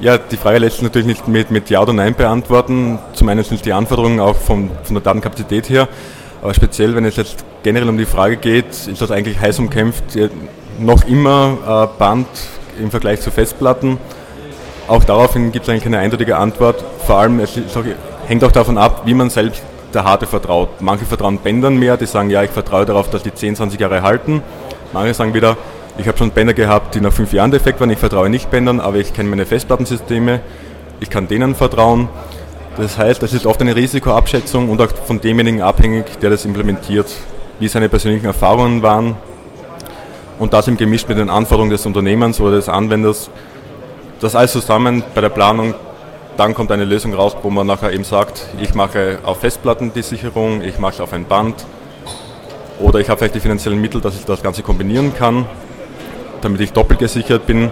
Ja, 0.00 0.16
die 0.16 0.36
Frage 0.36 0.58
lässt 0.58 0.76
sich 0.76 0.84
natürlich 0.84 1.08
nicht 1.08 1.28
mit, 1.28 1.50
mit 1.50 1.70
Ja 1.70 1.82
oder 1.82 1.92
Nein 1.92 2.14
beantworten. 2.14 2.98
Zum 3.14 3.28
einen 3.28 3.42
sind 3.42 3.64
die 3.64 3.72
Anforderungen 3.72 4.20
auch 4.20 4.36
von, 4.36 4.70
von 4.84 4.94
der 4.94 5.02
Datenkapazität 5.02 5.68
her, 5.68 5.88
aber 6.40 6.54
speziell, 6.54 6.94
wenn 6.94 7.04
es 7.04 7.16
jetzt 7.16 7.44
generell 7.62 7.88
um 7.88 7.98
die 7.98 8.04
Frage 8.04 8.36
geht, 8.36 8.68
ist 8.68 9.00
das 9.00 9.10
eigentlich 9.10 9.40
heiß 9.40 9.58
umkämpft, 9.58 10.16
noch 10.78 11.06
immer 11.06 11.88
äh, 11.92 11.98
Band 11.98 12.26
im 12.78 12.90
Vergleich 12.90 13.20
zu 13.20 13.30
Festplatten. 13.30 13.98
Auch 14.86 15.04
daraufhin 15.04 15.52
gibt 15.52 15.64
es 15.64 15.68
eigentlich 15.68 15.84
keine 15.84 15.98
eindeutige 15.98 16.36
Antwort. 16.36 16.82
Vor 17.06 17.18
allem, 17.18 17.40
es 17.40 17.58
auch, 17.76 17.84
hängt 18.26 18.44
auch 18.44 18.52
davon 18.52 18.78
ab, 18.78 19.02
wie 19.04 19.14
man 19.14 19.30
selbst 19.30 19.62
der 19.92 20.04
Harte 20.04 20.26
vertraut. 20.26 20.80
Manche 20.80 21.04
vertrauen 21.04 21.38
Bändern 21.38 21.76
mehr, 21.76 21.96
die 21.96 22.06
sagen, 22.06 22.30
ja, 22.30 22.42
ich 22.42 22.50
vertraue 22.50 22.86
darauf, 22.86 23.10
dass 23.10 23.22
die 23.22 23.34
10, 23.34 23.56
20 23.56 23.80
Jahre 23.80 24.02
halten. 24.02 24.42
Manche 24.92 25.14
sagen 25.14 25.34
wieder, 25.34 25.56
ich 25.98 26.06
habe 26.06 26.16
schon 26.16 26.30
Bänder 26.30 26.54
gehabt, 26.54 26.94
die 26.94 27.00
nach 27.00 27.12
fünf 27.12 27.32
Jahren 27.32 27.50
defekt 27.50 27.80
waren, 27.80 27.90
ich 27.90 27.98
vertraue 27.98 28.30
nicht 28.30 28.50
Bändern, 28.50 28.80
aber 28.80 28.96
ich 28.96 29.12
kenne 29.12 29.28
meine 29.28 29.46
Festplattensysteme, 29.46 30.40
ich 31.00 31.10
kann 31.10 31.26
denen 31.26 31.54
vertrauen. 31.54 32.08
Das 32.76 32.96
heißt, 32.96 33.22
das 33.22 33.32
ist 33.32 33.44
oft 33.44 33.60
eine 33.60 33.74
Risikoabschätzung 33.74 34.70
und 34.70 34.80
auch 34.80 34.88
von 35.06 35.20
demjenigen 35.20 35.60
abhängig, 35.60 36.04
der 36.20 36.30
das 36.30 36.44
implementiert, 36.44 37.08
wie 37.58 37.66
seine 37.66 37.88
persönlichen 37.88 38.26
Erfahrungen 38.26 38.82
waren 38.82 39.16
und 40.38 40.52
das 40.52 40.68
im 40.68 40.76
gemischt 40.76 41.08
mit 41.08 41.18
den 41.18 41.30
Anforderungen 41.30 41.70
des 41.70 41.84
Unternehmens 41.86 42.40
oder 42.40 42.52
des 42.52 42.68
Anwenders. 42.68 43.30
Das 44.20 44.34
alles 44.34 44.52
zusammen 44.52 45.02
bei 45.14 45.20
der 45.20 45.28
Planung, 45.28 45.74
dann 46.36 46.54
kommt 46.54 46.70
eine 46.70 46.84
Lösung 46.84 47.14
raus, 47.14 47.36
wo 47.42 47.50
man 47.50 47.66
nachher 47.66 47.92
eben 47.92 48.04
sagt, 48.04 48.46
ich 48.60 48.74
mache 48.74 49.18
auf 49.24 49.40
Festplatten 49.40 49.92
die 49.94 50.02
Sicherung, 50.02 50.62
ich 50.62 50.78
mache 50.78 51.02
auf 51.02 51.12
ein 51.12 51.24
Band 51.24 51.66
oder 52.80 53.00
ich 53.00 53.08
habe 53.08 53.18
vielleicht 53.18 53.34
die 53.34 53.40
finanziellen 53.40 53.80
Mittel, 53.80 54.00
dass 54.00 54.14
ich 54.14 54.24
das 54.24 54.42
Ganze 54.42 54.62
kombinieren 54.62 55.14
kann, 55.14 55.46
damit 56.40 56.60
ich 56.60 56.72
doppelt 56.72 57.00
gesichert 57.00 57.46
bin. 57.46 57.70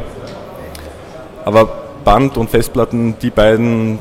Aber 1.45 1.69
Band 2.05 2.37
und 2.37 2.51
Festplatten, 2.51 3.17
die 3.21 3.31
beiden 3.31 3.99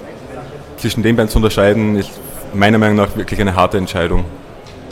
zwischen 0.77 1.03
den 1.03 1.15
beiden 1.15 1.29
zu 1.29 1.37
unterscheiden, 1.37 1.95
ist 1.95 2.11
meiner 2.53 2.77
Meinung 2.77 2.97
nach 2.97 3.15
wirklich 3.15 3.39
eine 3.39 3.55
harte 3.55 3.77
Entscheidung. 3.77 4.25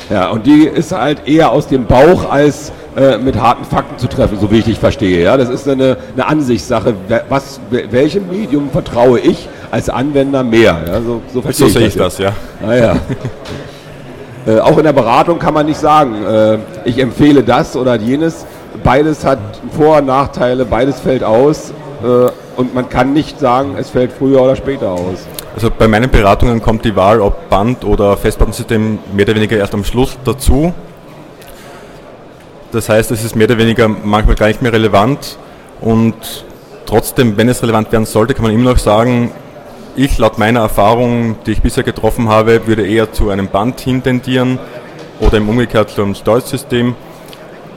Ja, 0.10 0.30
und 0.30 0.46
die 0.46 0.68
ist 0.68 0.92
halt 0.92 1.28
eher 1.28 1.52
aus 1.52 1.68
dem 1.68 1.86
Bauch 1.86 2.30
als 2.30 2.72
äh, 2.96 3.18
mit 3.18 3.40
harten 3.40 3.66
Fakten 3.66 3.98
zu 3.98 4.08
treffen, 4.08 4.38
so 4.40 4.52
wie 4.52 4.60
ich 4.60 4.66
dich 4.66 4.80
verstehe. 4.80 5.24
Ja, 5.24 5.36
das 5.36 5.50
ist 5.50 5.68
eine, 5.68 5.98
eine 6.14 6.28
Ansichtssache. 6.28 6.94
Was, 7.30 7.60
welchem 7.70 8.30
Medium 8.30 8.70
vertraue 8.70 9.20
ich 9.20 9.48
als 9.72 9.90
Anwender 9.90 10.44
mehr? 10.44 10.78
Ja, 10.88 11.02
so, 11.02 11.22
so, 11.34 11.42
so 11.52 11.68
sehe 11.68 11.88
ich 11.88 11.96
das, 11.96 12.20
ja. 12.20 12.34
Naja. 12.62 12.94
Ah, 14.46 14.50
äh, 14.50 14.60
auch 14.60 14.78
in 14.78 14.84
der 14.84 14.94
Beratung 14.94 15.40
kann 15.40 15.54
man 15.54 15.66
nicht 15.66 15.80
sagen, 15.80 16.24
äh, 16.24 16.58
ich 16.86 17.00
empfehle 17.00 17.44
das 17.44 17.76
oder 17.76 17.96
jenes. 17.96 18.46
Beides 18.84 19.26
hat 19.26 19.40
Vor- 19.76 19.98
und 19.98 20.06
Nachteile, 20.06 20.66
beides 20.66 21.00
fällt 21.00 21.24
aus 21.24 21.72
äh, 22.04 22.30
und 22.58 22.76
man 22.76 22.90
kann 22.90 23.14
nicht 23.14 23.40
sagen, 23.40 23.76
es 23.80 23.90
fällt 23.90 24.12
früher 24.12 24.42
oder 24.42 24.56
später 24.56 24.92
aus. 24.92 25.26
Also 25.56 25.70
bei 25.76 25.88
meinen 25.88 26.10
Beratungen 26.10 26.62
kommt 26.62 26.86
die 26.86 26.96
Wahl, 26.96 27.22
ob 27.22 27.50
Band 27.50 27.86
oder 27.86 28.18
Festplattensystem 28.18 29.00
mehr 29.14 29.26
oder 29.26 29.36
weniger 29.36 29.58
erst 29.58 29.74
am 29.74 29.84
Schluss 29.84 30.18
dazu. 30.26 30.74
Das 32.74 32.90
heißt, 32.90 33.12
es 33.12 33.24
ist 33.24 33.36
mehr 33.36 33.48
oder 33.48 33.60
weniger 33.60 33.88
manchmal 33.88 34.36
gar 34.36 34.48
nicht 34.48 34.64
mehr 34.64 34.74
relevant 34.74 35.38
und 35.80 36.16
trotzdem, 36.88 37.38
wenn 37.38 37.48
es 37.48 37.62
relevant 37.62 37.92
werden 37.92 38.08
sollte, 38.08 38.34
kann 38.34 38.44
man 38.44 38.52
immer 38.52 38.72
noch 38.72 38.80
sagen, 38.80 39.32
ich 39.96 40.18
laut 40.18 40.40
meiner 40.40 40.62
Erfahrung, 40.62 41.36
die 41.46 41.52
ich 41.52 41.62
bisher 41.62 41.84
getroffen 41.84 42.30
habe, 42.30 42.66
würde 42.66 42.88
eher 42.88 43.12
zu 43.12 43.30
einem 43.30 43.48
Band 43.48 43.80
hintendieren 43.80 44.58
oder 45.20 45.38
im 45.38 45.48
Umgekehrt 45.48 45.92
zu 45.92 46.02
einem 46.02 46.16
Storage-System. 46.16 46.96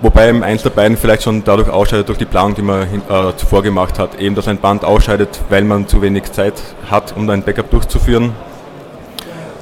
Wobei 0.01 0.31
eins 0.43 0.63
der 0.63 0.71
beiden 0.71 0.97
vielleicht 0.97 1.25
schon 1.25 1.45
dadurch 1.45 1.69
ausscheidet, 1.69 2.09
durch 2.09 2.19
die 2.19 2.25
Planung, 2.25 2.55
die 2.55 2.63
man 2.63 2.83
äh, 2.83 3.37
zuvor 3.37 3.63
gemacht 3.63 3.99
hat. 3.99 4.19
Eben, 4.19 4.35
dass 4.35 4.49
ein 4.49 4.59
Band 4.59 4.83
ausscheidet, 4.83 5.41
weil 5.51 5.65
man 5.65 5.87
zu 5.89 6.01
wenig 6.01 6.33
Zeit 6.33 6.55
hat, 6.91 7.15
um 7.15 7.29
ein 7.29 7.43
Backup 7.43 7.71
durchzuführen. 7.71 8.33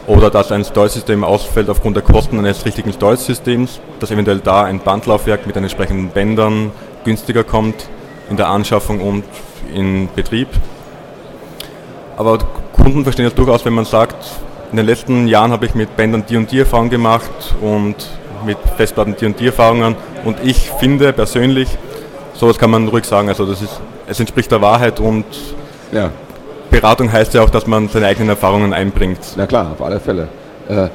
Oder 0.06 0.30
dass 0.30 0.52
ein 0.52 0.64
Storage-System 0.64 1.24
ausfällt 1.24 1.70
aufgrund 1.70 1.96
der 1.96 2.02
Kosten 2.02 2.38
eines 2.38 2.64
richtigen 2.64 2.92
Storage-Systems, 2.92 3.80
dass 4.00 4.10
eventuell 4.10 4.40
da 4.40 4.64
ein 4.64 4.80
Bandlaufwerk 4.80 5.46
mit 5.46 5.56
entsprechenden 5.56 6.10
Bändern 6.10 6.72
günstiger 7.04 7.44
kommt 7.44 7.88
in 8.28 8.36
der 8.36 8.48
Anschaffung 8.48 9.00
und 9.00 9.24
in 9.74 10.08
Betrieb. 10.14 10.48
Aber 12.16 12.38
Kunden 12.72 13.02
verstehen 13.02 13.24
das 13.24 13.34
durchaus, 13.34 13.64
wenn 13.64 13.72
man 13.72 13.84
sagt, 13.84 14.16
in 14.70 14.76
den 14.76 14.86
letzten 14.86 15.26
Jahren 15.26 15.52
habe 15.52 15.66
ich 15.66 15.74
mit 15.74 15.96
Bändern 15.96 16.24
die 16.28 16.36
und 16.36 16.50
die 16.50 16.58
Erfahrung 16.58 16.90
gemacht 16.90 17.54
und 17.60 17.96
mit 18.44 18.58
Festplatten 18.76 19.16
die 19.18 19.26
und 19.26 19.40
die 19.40 19.46
Erfahrungen. 19.46 19.96
Und 20.24 20.38
ich 20.42 20.70
finde 20.78 21.12
persönlich, 21.12 21.68
sowas 22.34 22.58
kann 22.58 22.70
man 22.70 22.88
ruhig 22.88 23.04
sagen, 23.04 23.28
also 23.28 23.46
das 23.46 23.62
ist, 23.62 23.80
es 24.06 24.20
entspricht 24.20 24.50
der 24.50 24.60
Wahrheit 24.60 25.00
und 25.00 25.24
ja. 25.92 26.10
Beratung 26.74 27.12
heißt 27.12 27.34
ja 27.34 27.42
auch, 27.42 27.50
dass 27.50 27.68
man 27.68 27.88
seine 27.88 28.06
eigenen 28.06 28.30
Erfahrungen 28.30 28.72
einbringt. 28.72 29.20
Na 29.36 29.46
klar, 29.46 29.70
auf 29.72 29.84
alle 29.84 30.00
Fälle. 30.00 30.26
Äh, 30.68 30.88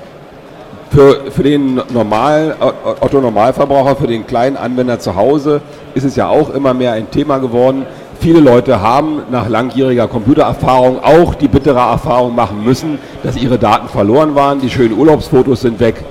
für, 0.92 1.32
für 1.32 1.44
den 1.44 1.82
Normal, 1.94 2.56
Otto 3.00 3.22
Normalverbraucher, 3.22 3.96
für 3.96 4.08
den 4.08 4.28
kleinen 4.28 4.58
Anwender 4.58 5.00
zu 5.00 5.16
Hause 5.16 5.62
ist 5.94 6.04
es 6.04 6.18
ja 6.18 6.28
auch 6.28 6.50
immer 6.50 6.74
mehr 6.74 6.92
ein 6.94 7.10
Thema 7.12 7.38
geworden. 7.38 7.86
Viele 8.20 8.42
Leute 8.42 8.82
haben 8.82 9.22
nach 9.32 9.48
langjähriger 9.48 10.10
Computererfahrung 10.10 11.02
auch 11.02 11.34
die 11.36 11.48
bittere 11.48 11.80
Erfahrung 11.80 12.36
machen 12.36 12.62
müssen, 12.66 13.00
dass 13.24 13.38
ihre 13.38 13.58
Daten 13.58 13.88
verloren 13.88 14.36
waren, 14.36 14.60
die 14.60 14.70
schönen 14.70 14.98
Urlaubsfotos 14.98 15.62
sind 15.62 15.80
weg, 15.80 16.04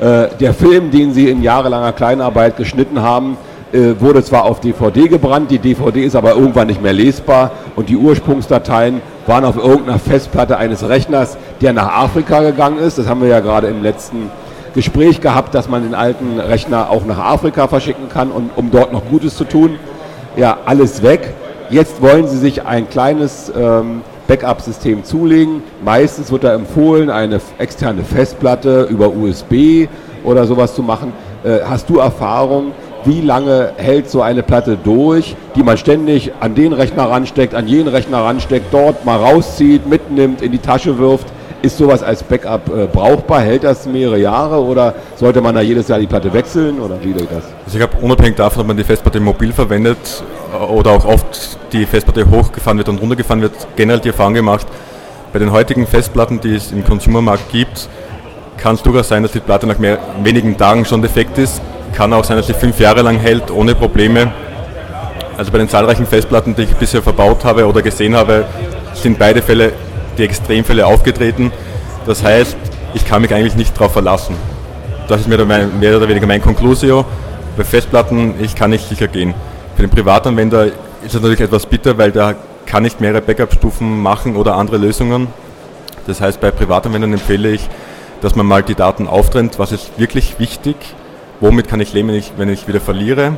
äh, 0.00 0.28
der 0.38 0.54
Film, 0.54 0.92
den 0.92 1.12
sie 1.12 1.28
in 1.28 1.42
jahrelanger 1.42 1.92
Kleinarbeit 1.92 2.56
geschnitten 2.56 3.02
haben, 3.02 3.36
äh, 3.72 4.00
wurde 4.00 4.22
zwar 4.24 4.44
auf 4.44 4.60
DVD 4.60 5.08
gebrannt, 5.08 5.50
die 5.50 5.58
DVD 5.58 6.04
ist 6.04 6.16
aber 6.16 6.34
irgendwann 6.34 6.66
nicht 6.66 6.82
mehr 6.82 6.92
lesbar 6.92 7.52
und 7.76 7.88
die 7.88 7.96
Ursprungsdateien 7.96 9.00
waren 9.26 9.44
auf 9.44 9.56
irgendeiner 9.56 9.98
Festplatte 9.98 10.56
eines 10.56 10.88
Rechners, 10.88 11.36
der 11.60 11.72
nach 11.72 11.92
Afrika 11.92 12.40
gegangen 12.40 12.78
ist. 12.78 12.98
Das 12.98 13.08
haben 13.08 13.20
wir 13.20 13.28
ja 13.28 13.40
gerade 13.40 13.68
im 13.68 13.82
letzten 13.82 14.30
Gespräch 14.74 15.20
gehabt, 15.20 15.54
dass 15.54 15.68
man 15.68 15.82
den 15.82 15.94
alten 15.94 16.38
Rechner 16.38 16.90
auch 16.90 17.04
nach 17.04 17.18
Afrika 17.18 17.68
verschicken 17.68 18.08
kann, 18.08 18.30
und, 18.30 18.50
um 18.56 18.70
dort 18.70 18.92
noch 18.92 19.02
Gutes 19.08 19.36
zu 19.36 19.44
tun. 19.44 19.76
Ja, 20.36 20.58
alles 20.64 21.02
weg. 21.02 21.34
Jetzt 21.70 22.02
wollen 22.02 22.26
sie 22.26 22.38
sich 22.38 22.64
ein 22.66 22.88
kleines 22.88 23.52
ähm, 23.56 24.02
Backup-System 24.26 25.04
zulegen. 25.04 25.62
Meistens 25.84 26.30
wird 26.30 26.44
da 26.44 26.54
empfohlen, 26.54 27.10
eine 27.10 27.40
externe 27.58 28.02
Festplatte 28.02 28.88
über 28.90 29.08
USB 29.08 29.88
oder 30.24 30.46
sowas 30.46 30.74
zu 30.74 30.82
machen. 30.82 31.12
Äh, 31.44 31.60
hast 31.68 31.88
du 31.88 31.98
Erfahrung, 31.98 32.72
wie 33.04 33.20
lange 33.20 33.72
hält 33.76 34.10
so 34.10 34.22
eine 34.22 34.42
Platte 34.42 34.76
durch, 34.82 35.36
die 35.54 35.62
man 35.62 35.76
ständig 35.76 36.32
an 36.40 36.54
den 36.54 36.72
Rechner 36.72 37.10
ransteckt, 37.10 37.54
an 37.54 37.66
jenen 37.66 37.88
Rechner 37.88 38.18
ransteckt, 38.18 38.72
dort 38.72 39.04
mal 39.04 39.16
rauszieht, 39.16 39.86
mitnimmt, 39.86 40.42
in 40.42 40.52
die 40.52 40.58
Tasche 40.58 40.98
wirft? 40.98 41.26
Ist 41.62 41.76
sowas 41.76 42.02
als 42.02 42.22
Backup 42.22 42.74
äh, 42.74 42.86
brauchbar? 42.86 43.42
Hält 43.42 43.64
das 43.64 43.84
mehrere 43.84 44.18
Jahre 44.18 44.62
oder 44.62 44.94
sollte 45.16 45.42
man 45.42 45.54
da 45.54 45.60
jedes 45.60 45.88
Jahr 45.88 45.98
die 45.98 46.06
Platte 46.06 46.32
wechseln 46.32 46.80
oder 46.80 46.96
wie 47.02 47.12
geht 47.12 47.30
das? 47.30 47.44
Also 47.66 47.76
ich 47.76 47.82
habe 47.82 47.98
unabhängig 48.00 48.36
davon, 48.36 48.62
ob 48.62 48.68
man 48.68 48.76
die 48.78 48.84
Festplatte 48.84 49.20
mobil 49.20 49.52
verwendet 49.52 50.22
äh, 50.54 50.64
oder 50.64 50.92
auch 50.92 51.04
oft 51.04 51.58
die 51.72 51.84
Festplatte 51.84 52.30
hochgefahren 52.30 52.78
wird 52.78 52.88
und 52.88 52.98
runtergefahren 52.98 53.42
wird, 53.42 53.52
generell 53.76 54.00
die 54.00 54.08
Erfahrung 54.08 54.34
gemacht, 54.34 54.66
bei 55.32 55.38
den 55.38 55.52
heutigen 55.52 55.86
Festplatten, 55.86 56.40
die 56.40 56.56
es 56.56 56.72
im 56.72 56.84
Consumermarkt 56.84 57.52
gibt, 57.52 57.88
kann 58.56 58.74
es 58.74 58.82
durchaus 58.82 59.08
sein, 59.08 59.22
dass 59.22 59.32
die 59.32 59.40
Platte 59.40 59.66
nach 59.66 59.78
mehr, 59.78 59.98
wenigen 60.22 60.56
Tagen 60.56 60.84
schon 60.84 61.02
defekt 61.02 61.38
ist. 61.38 61.60
Kann 61.94 62.12
auch 62.12 62.24
sein, 62.24 62.36
dass 62.36 62.46
sie 62.46 62.54
fünf 62.54 62.78
Jahre 62.80 63.02
lang 63.02 63.18
hält, 63.18 63.50
ohne 63.50 63.74
Probleme. 63.74 64.32
Also 65.36 65.52
bei 65.52 65.58
den 65.58 65.68
zahlreichen 65.68 66.06
Festplatten, 66.06 66.54
die 66.54 66.62
ich 66.62 66.74
bisher 66.74 67.02
verbaut 67.02 67.44
habe 67.44 67.66
oder 67.66 67.82
gesehen 67.82 68.14
habe, 68.14 68.44
sind 68.94 69.18
beide 69.18 69.42
Fälle 69.42 69.72
die 70.18 70.24
Extremfälle 70.24 70.86
aufgetreten. 70.86 71.52
Das 72.06 72.22
heißt, 72.22 72.56
ich 72.94 73.06
kann 73.06 73.22
mich 73.22 73.34
eigentlich 73.34 73.56
nicht 73.56 73.76
darauf 73.76 73.92
verlassen. 73.92 74.34
Das 75.08 75.20
ist 75.20 75.28
mehr 75.28 75.38
oder 75.40 76.08
weniger 76.08 76.26
mein 76.26 76.42
Conclusio. 76.42 77.04
Bei 77.56 77.64
Festplatten, 77.64 78.34
ich 78.40 78.54
kann 78.54 78.70
nicht 78.70 78.88
sicher 78.88 79.08
gehen. 79.08 79.34
Für 79.76 79.82
den 79.82 79.90
Privatanwender 79.90 80.66
ist 80.66 80.74
es 81.06 81.14
natürlich 81.14 81.40
etwas 81.40 81.66
bitter, 81.66 81.98
weil 81.98 82.12
der 82.12 82.36
kann 82.66 82.82
nicht 82.82 83.00
mehrere 83.00 83.20
Backup-Stufen 83.20 84.00
machen 84.02 84.36
oder 84.36 84.54
andere 84.56 84.76
Lösungen. 84.76 85.28
Das 86.06 86.20
heißt, 86.20 86.40
bei 86.40 86.50
Privatanwendern 86.50 87.12
empfehle 87.14 87.50
ich, 87.50 87.68
dass 88.20 88.36
man 88.36 88.46
mal 88.46 88.62
die 88.62 88.74
Daten 88.74 89.08
auftrennt, 89.08 89.58
was 89.58 89.72
ist 89.72 89.98
wirklich 89.98 90.38
wichtig, 90.38 90.76
womit 91.40 91.68
kann 91.68 91.80
ich 91.80 91.92
leben, 91.92 92.08
wenn 92.36 92.48
ich, 92.48 92.68
wieder 92.68 92.80
verliere? 92.80 93.36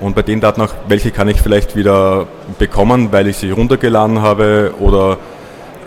Und 0.00 0.14
bei 0.14 0.22
den 0.22 0.40
Daten 0.40 0.60
auch, 0.60 0.74
welche 0.88 1.10
kann 1.10 1.28
ich 1.28 1.40
vielleicht 1.40 1.76
wieder 1.76 2.26
bekommen, 2.58 3.08
weil 3.12 3.28
ich 3.28 3.36
sie 3.36 3.50
runtergeladen 3.50 4.20
habe 4.20 4.74
oder 4.80 5.18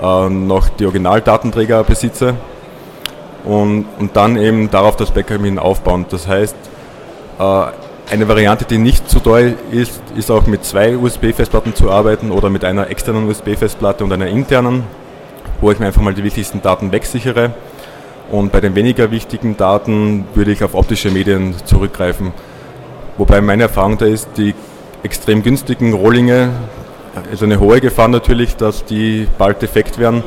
äh, 0.01 0.29
noch 0.29 0.69
die 0.69 0.85
Originaldatenträger 0.85 1.83
besitze? 1.83 2.35
Und, 3.43 3.85
und 3.99 4.15
dann 4.15 4.37
eben 4.37 4.71
darauf 4.71 4.95
das 4.95 5.11
Backup 5.11 5.43
hin 5.43 5.59
aufbauen. 5.59 6.05
Das 6.09 6.27
heißt, 6.27 6.55
äh, 7.39 7.65
eine 8.09 8.27
Variante, 8.27 8.65
die 8.65 8.77
nicht 8.77 9.09
zu 9.09 9.19
teuer 9.19 9.53
ist, 9.71 10.01
ist 10.15 10.31
auch 10.31 10.47
mit 10.47 10.63
zwei 10.63 10.95
USB-Festplatten 10.95 11.75
zu 11.75 11.91
arbeiten 11.91 12.31
oder 12.31 12.49
mit 12.49 12.63
einer 12.63 12.89
externen 12.89 13.27
USB-Festplatte 13.27 14.03
und 14.03 14.13
einer 14.13 14.27
internen, 14.27 14.83
wo 15.59 15.71
ich 15.71 15.79
mir 15.79 15.87
einfach 15.87 16.01
mal 16.01 16.13
die 16.13 16.23
wichtigsten 16.23 16.61
Daten 16.61 16.91
wegsichere 16.91 17.51
Und 18.31 18.51
bei 18.51 18.59
den 18.59 18.75
weniger 18.75 19.11
wichtigen 19.11 19.55
Daten 19.55 20.25
würde 20.33 20.51
ich 20.51 20.63
auf 20.63 20.73
optische 20.73 21.11
Medien 21.11 21.53
zurückgreifen. 21.65 22.31
Wobei 23.17 23.39
meine 23.41 23.63
Erfahrung 23.63 23.97
da 23.97 24.05
ist, 24.05 24.29
die 24.37 24.53
extrem 25.03 25.43
günstigen 25.43 25.93
Rohlinge, 25.93 26.49
also 27.29 27.45
eine 27.45 27.59
hohe 27.59 27.79
Gefahr 27.79 28.07
natürlich, 28.07 28.55
dass 28.55 28.83
die 28.83 29.27
bald 29.37 29.61
defekt 29.61 29.97
werden. 29.97 30.23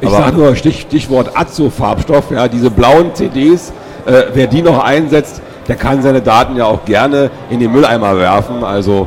Ich 0.00 0.10
sage 0.10 0.36
nur 0.36 0.56
Stich, 0.56 0.80
Stichwort 0.80 1.36
Azo-Farbstoff, 1.36 2.30
ja, 2.30 2.48
diese 2.48 2.70
blauen 2.70 3.14
CDs, 3.14 3.72
äh, 4.06 4.24
wer 4.34 4.46
die 4.46 4.62
noch 4.62 4.82
einsetzt, 4.82 5.42
der 5.68 5.76
kann 5.76 6.02
seine 6.02 6.20
Daten 6.20 6.56
ja 6.56 6.64
auch 6.64 6.84
gerne 6.84 7.30
in 7.50 7.60
den 7.60 7.70
Mülleimer 7.70 8.16
werfen. 8.16 8.64
Also 8.64 9.06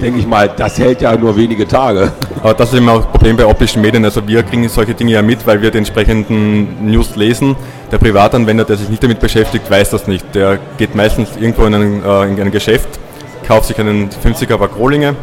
denke 0.00 0.18
ich 0.18 0.26
mal, 0.26 0.48
das 0.48 0.78
hält 0.78 1.00
ja 1.02 1.16
nur 1.16 1.36
wenige 1.36 1.66
Tage. 1.66 2.12
Aber 2.42 2.54
das 2.54 2.72
ist 2.72 2.78
immer 2.78 2.92
auch 2.92 3.04
ein 3.04 3.12
Problem 3.12 3.36
bei 3.36 3.46
optischen 3.46 3.80
Medien. 3.80 4.04
Also 4.04 4.26
wir 4.26 4.42
kriegen 4.42 4.68
solche 4.68 4.94
Dinge 4.94 5.12
ja 5.12 5.22
mit, 5.22 5.46
weil 5.46 5.62
wir 5.62 5.70
die 5.70 5.78
entsprechenden 5.78 6.90
News 6.90 7.14
lesen. 7.16 7.56
Der 7.92 7.98
Privatanwender, 7.98 8.64
der 8.64 8.76
sich 8.76 8.88
nicht 8.88 9.02
damit 9.02 9.20
beschäftigt, 9.20 9.70
weiß 9.70 9.90
das 9.90 10.06
nicht. 10.06 10.34
Der 10.34 10.58
geht 10.76 10.94
meistens 10.94 11.30
irgendwo 11.38 11.64
in 11.66 11.74
ein, 11.74 12.02
äh, 12.04 12.24
in 12.24 12.40
ein 12.40 12.50
Geschäft, 12.50 12.88
kauft 13.46 13.66
sich 13.66 13.78
einen 13.78 14.10
50er 14.10 14.56
Pack 14.56 14.76
Rohlinge 14.76 15.14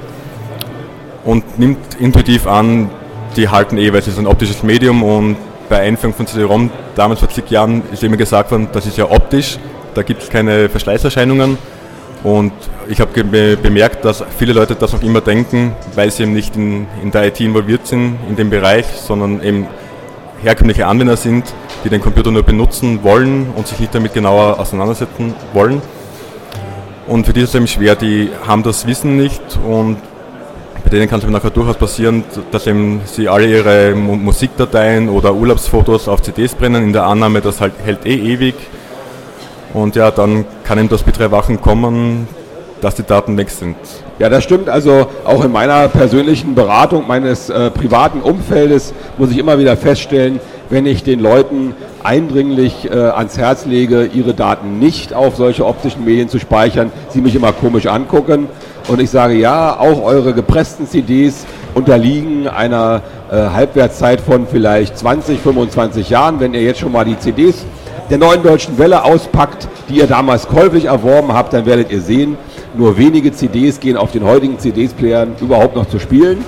und 1.26 1.60
nimmt 1.60 1.96
intuitiv 2.00 2.48
an, 2.48 2.90
die 3.36 3.50
halten 3.50 3.78
eh, 3.78 3.92
weil 3.92 4.00
es 4.00 4.08
ist 4.08 4.20
ein 4.20 4.28
optisches 4.28 4.64
Medium 4.64 5.04
und 5.04 5.36
bei 5.68 5.80
Einführung 5.80 6.16
von 6.16 6.28
CD-ROM, 6.28 6.70
damals 6.96 7.20
vor 7.20 7.30
zig 7.30 7.50
Jahren, 7.50 7.82
ist 7.92 8.04
immer 8.04 8.18
gesagt 8.18 8.52
worden, 8.52 8.70
das 8.72 8.86
ist 8.86 8.98
ja 8.98 9.10
optisch, 9.10 9.58
da 9.96 10.04
gibt 10.04 10.22
es 10.24 10.30
keine 10.30 10.70
Verschleißerscheinungen. 10.70 11.58
Und 12.26 12.54
ich 12.88 13.00
habe 13.00 13.24
bemerkt, 13.24 14.04
dass 14.04 14.24
viele 14.40 14.54
Leute 14.54 14.74
das 14.74 14.96
auch 14.96 15.04
immer 15.04 15.22
denken, 15.22 15.74
weil 15.94 16.10
sie 16.10 16.24
eben 16.24 16.34
nicht 16.34 16.56
in, 16.56 16.88
in 17.04 17.12
der 17.12 17.28
IT 17.28 17.40
involviert 17.40 17.86
sind, 17.86 18.18
in 18.28 18.36
dem 18.36 18.50
Bereich, 18.50 18.88
sondern 18.88 19.44
eben 19.44 19.68
herkömmliche 20.42 20.88
Anwender 20.88 21.18
sind, 21.18 21.54
die 21.84 21.90
den 21.90 22.02
Computer 22.02 22.32
nur 22.32 22.42
benutzen 22.42 23.04
wollen 23.04 23.54
und 23.56 23.68
sich 23.68 23.80
nicht 23.80 23.94
damit 23.94 24.16
genauer 24.16 24.60
auseinandersetzen 24.60 25.36
wollen. 25.54 25.84
Und 27.06 27.28
für 27.28 27.34
die 27.34 27.42
ist 27.42 27.50
es 27.50 27.56
eben 27.56 27.68
schwer, 27.68 27.96
die 27.96 28.32
haben 28.48 28.64
das 28.64 28.88
Wissen 28.88 29.18
nicht 29.18 29.44
und 29.64 29.98
bei 30.84 30.90
denen 30.90 31.08
kann 31.08 31.20
es 31.20 31.28
nachher 31.28 31.52
durchaus 31.52 31.78
passieren, 31.78 32.24
dass 32.50 32.66
eben 32.66 33.02
sie 33.06 33.30
alle 33.30 33.46
ihre 33.46 33.94
Musikdateien 33.94 35.10
oder 35.10 35.32
Urlaubsfotos 35.36 36.08
auf 36.08 36.24
CDs 36.24 36.56
brennen, 36.56 36.86
in 36.86 36.94
der 36.94 37.06
Annahme, 37.06 37.42
das 37.42 37.62
halt 37.62 37.74
hält 37.86 38.08
eh 38.08 38.16
ewig 38.16 38.56
und 39.76 39.96
ja, 39.98 40.10
dann 40.10 40.46
kann 40.64 40.80
ihm 40.80 40.88
das 40.88 41.04
Wochen 41.32 41.62
kommen, 41.62 42.30
dass 42.80 42.96
die 42.96 43.04
Daten 43.04 43.38
weg 43.38 43.50
sind. 43.50 43.76
Ja, 44.20 44.30
das 44.30 44.46
stimmt. 44.46 44.70
Also 44.70 45.08
auch 45.26 45.44
in 45.44 45.52
meiner 45.52 45.90
persönlichen 45.90 46.56
Beratung 46.56 47.06
meines 47.08 47.50
äh, 47.50 47.70
privaten 47.72 48.22
Umfeldes 48.22 48.94
muss 49.18 49.32
ich 49.32 49.38
immer 49.38 49.60
wieder 49.60 49.76
feststellen, 49.76 50.40
wenn 50.70 50.86
ich 50.86 51.04
den 51.04 51.20
Leuten 51.20 51.74
eindringlich 52.04 52.90
äh, 52.90 52.96
ans 52.96 53.38
Herz 53.38 53.66
lege, 53.66 54.06
ihre 54.06 54.34
Daten 54.34 54.80
nicht 54.80 55.14
auf 55.14 55.36
solche 55.36 55.66
optischen 55.66 56.06
Medien 56.06 56.30
zu 56.30 56.40
speichern, 56.40 56.92
sie 57.10 57.20
mich 57.20 57.36
immer 57.36 57.52
komisch 57.52 57.88
angucken. 57.88 58.48
Und 58.88 59.02
ich 59.02 59.10
sage, 59.10 59.34
ja, 59.34 59.78
auch 59.78 60.02
eure 60.04 60.34
gepressten 60.34 60.88
CDs 60.88 61.46
unterliegen 61.74 62.48
einer 62.48 63.02
äh, 63.30 63.36
Halbwertszeit 63.36 64.22
von 64.22 64.48
vielleicht 64.48 64.98
20, 64.98 65.40
25 65.40 66.10
Jahren. 66.10 66.40
Wenn 66.40 66.54
ihr 66.54 66.62
jetzt 66.62 66.80
schon 66.80 66.94
mal 66.94 67.04
die 67.04 67.20
CDs 67.20 67.66
der 68.10 68.18
neuen 68.18 68.44
deutschen 68.44 68.78
Welle 68.78 69.04
auspackt, 69.04 69.68
die 69.90 69.98
ihr 69.98 70.08
damals 70.08 70.48
käuflich 70.48 70.86
erworben 70.86 71.34
habt, 71.34 71.54
dann 71.54 71.66
werdet 71.66 71.92
ihr 71.92 72.02
sehen, 72.02 72.38
nur 72.76 72.98
wenige 72.98 73.32
CDs 73.32 73.80
gehen 73.80 73.98
auf 73.98 74.12
den 74.12 74.24
heutigen 74.24 74.60
CD-Playern 74.60 75.36
überhaupt 75.42 75.76
noch 75.76 75.88
zu 75.88 76.00
spielen. 76.00 76.44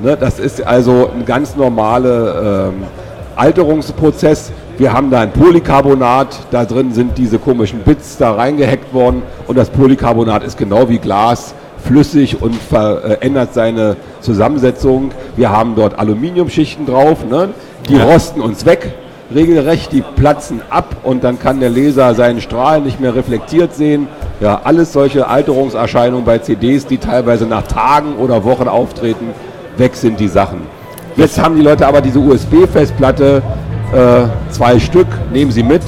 Ne, 0.00 0.16
das 0.16 0.38
ist 0.38 0.64
also 0.64 1.10
ein 1.12 1.24
ganz 1.24 1.56
normaler 1.56 2.68
ähm, 2.68 2.84
Alterungsprozess. 3.36 4.52
Wir 4.76 4.92
haben 4.92 5.10
da 5.10 5.20
ein 5.20 5.32
Polycarbonat, 5.32 6.38
da 6.50 6.64
drin 6.64 6.92
sind 6.92 7.18
diese 7.18 7.38
komischen 7.38 7.80
Bits 7.80 8.16
da 8.16 8.32
reingehackt 8.32 8.92
worden 8.94 9.22
und 9.46 9.58
das 9.58 9.70
Polycarbonat 9.70 10.44
ist 10.44 10.56
genau 10.56 10.88
wie 10.88 10.98
Glas 10.98 11.54
flüssig 11.84 12.40
und 12.40 12.54
verändert 12.54 13.54
seine 13.54 13.96
Zusammensetzung. 14.20 15.10
Wir 15.36 15.50
haben 15.50 15.74
dort 15.74 15.98
Aluminiumschichten 15.98 16.86
drauf, 16.86 17.24
ne? 17.28 17.50
die 17.88 17.96
ja. 17.96 18.04
rosten 18.04 18.40
uns 18.40 18.66
weg 18.66 18.92
regelrecht, 19.34 19.92
die 19.92 20.02
platzen 20.02 20.62
ab 20.70 20.96
und 21.02 21.24
dann 21.24 21.38
kann 21.38 21.60
der 21.60 21.70
Leser 21.70 22.14
seinen 22.14 22.40
Strahl 22.40 22.80
nicht 22.80 23.00
mehr 23.00 23.14
reflektiert 23.14 23.74
sehen. 23.74 24.08
Ja, 24.40 24.60
alles 24.64 24.92
solche 24.92 25.26
Alterungserscheinungen 25.26 26.24
bei 26.24 26.38
CDs, 26.38 26.86
die 26.86 26.98
teilweise 26.98 27.46
nach 27.46 27.62
Tagen 27.62 28.16
oder 28.16 28.44
Wochen 28.44 28.68
auftreten, 28.68 29.26
weg 29.76 29.94
sind 29.94 30.18
die 30.20 30.28
Sachen. 30.28 30.62
Jetzt 31.16 31.42
haben 31.42 31.56
die 31.56 31.62
Leute 31.62 31.86
aber 31.86 32.00
diese 32.00 32.20
USB-Festplatte, 32.20 33.42
äh, 33.92 34.52
zwei 34.52 34.78
Stück, 34.78 35.08
nehmen 35.32 35.50
sie 35.50 35.62
mit. 35.62 35.82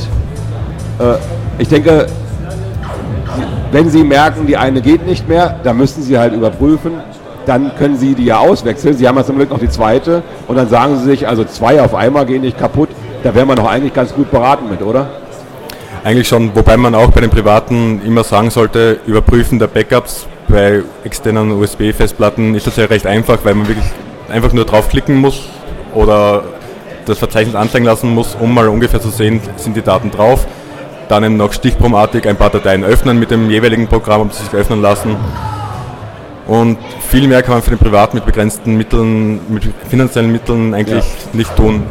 Äh, 0.99 1.15
ich 1.59 1.69
denke, 1.69 2.07
wenn 3.73 3.89
sie 3.89 4.03
merken, 4.03 4.47
die 4.47 4.57
eine 4.57 4.81
geht 4.81 5.07
nicht 5.07 5.29
mehr, 5.29 5.61
dann 5.63 5.77
müssen 5.77 6.03
sie 6.03 6.19
halt 6.19 6.35
überprüfen, 6.35 6.93
dann 7.47 7.73
können 7.77 7.97
sie 7.97 8.15
die 8.15 8.25
ja 8.25 8.39
auswechseln. 8.39 8.97
Sie 8.97 9.07
haben 9.07 9.17
ja 9.17 9.25
zum 9.25 9.37
Glück 9.37 9.51
noch 9.51 9.61
die 9.61 9.69
zweite 9.69 10.23
und 10.49 10.57
dann 10.57 10.69
sagen 10.69 10.99
sie 10.99 11.05
sich, 11.05 11.29
also 11.29 11.45
zwei 11.45 11.81
auf 11.81 11.95
einmal 11.95 12.27
gehen 12.27 12.43
nicht 12.43 12.59
kaputt, 12.59 12.89
da 13.23 13.35
wäre 13.35 13.47
man 13.47 13.57
doch 13.57 13.69
eigentlich 13.69 13.95
ganz 13.95 14.15
gut 14.15 14.31
beraten 14.31 14.69
mit, 14.71 14.83
oder? 14.83 15.09
Eigentlich 16.03 16.29
schon, 16.29 16.55
wobei 16.55 16.77
man 16.77 16.95
auch 16.95 17.11
bei 17.11 17.21
den 17.21 17.31
Privaten 17.31 18.01
immer 18.07 18.25
sagen 18.25 18.51
sollte, 18.51 19.01
Überprüfen 19.07 19.59
der 19.59 19.67
Backups 19.67 20.27
bei 20.49 20.83
externen 21.05 21.53
USB-Festplatten 21.53 22.55
ist 22.55 22.67
das 22.67 22.77
ja 22.77 22.87
recht 22.87 23.07
einfach, 23.07 23.39
weil 23.45 23.55
man 23.55 23.69
wirklich 23.69 23.87
einfach 24.31 24.53
nur 24.53 24.65
draufklicken 24.65 25.17
muss 25.17 25.43
oder 25.95 26.43
das 27.07 27.19
Verzeichnis 27.19 27.55
anzeigen 27.55 27.85
lassen 27.85 28.15
muss, 28.15 28.37
um 28.39 28.55
mal 28.55 28.69
ungefähr 28.69 29.01
zu 29.01 29.11
sehen, 29.11 29.41
sind 29.57 29.77
die 29.77 29.83
Daten 29.83 30.11
drauf. 30.11 30.47
Dann 31.09 31.25
eben 31.25 31.37
noch 31.37 31.53
stichprobenartig 31.53 32.27
ein 32.29 32.37
paar 32.37 32.51
Dateien 32.51 32.85
öffnen 32.85 33.19
mit 33.19 33.31
dem 33.31 33.51
jeweiligen 33.51 33.89
Programm, 33.89 34.23
ob 34.23 34.33
sie 34.33 34.45
sich 34.45 34.55
öffnen 34.55 34.81
lassen. 34.81 35.17
Und 36.47 36.79
viel 37.09 37.29
mehr 37.29 37.43
kann 37.43 37.55
man 37.55 37.63
für 37.63 37.71
den 37.71 37.79
Privat 37.79 38.15
mit 38.15 38.25
begrenzten 38.25 38.77
Mitteln, 38.77 39.41
mit 39.49 39.69
finanziellen 39.89 40.33
Mitteln 40.33 40.75
eigentlich 40.75 41.05
ja. 41.05 41.29
nicht 41.33 41.55
tun. 41.57 41.83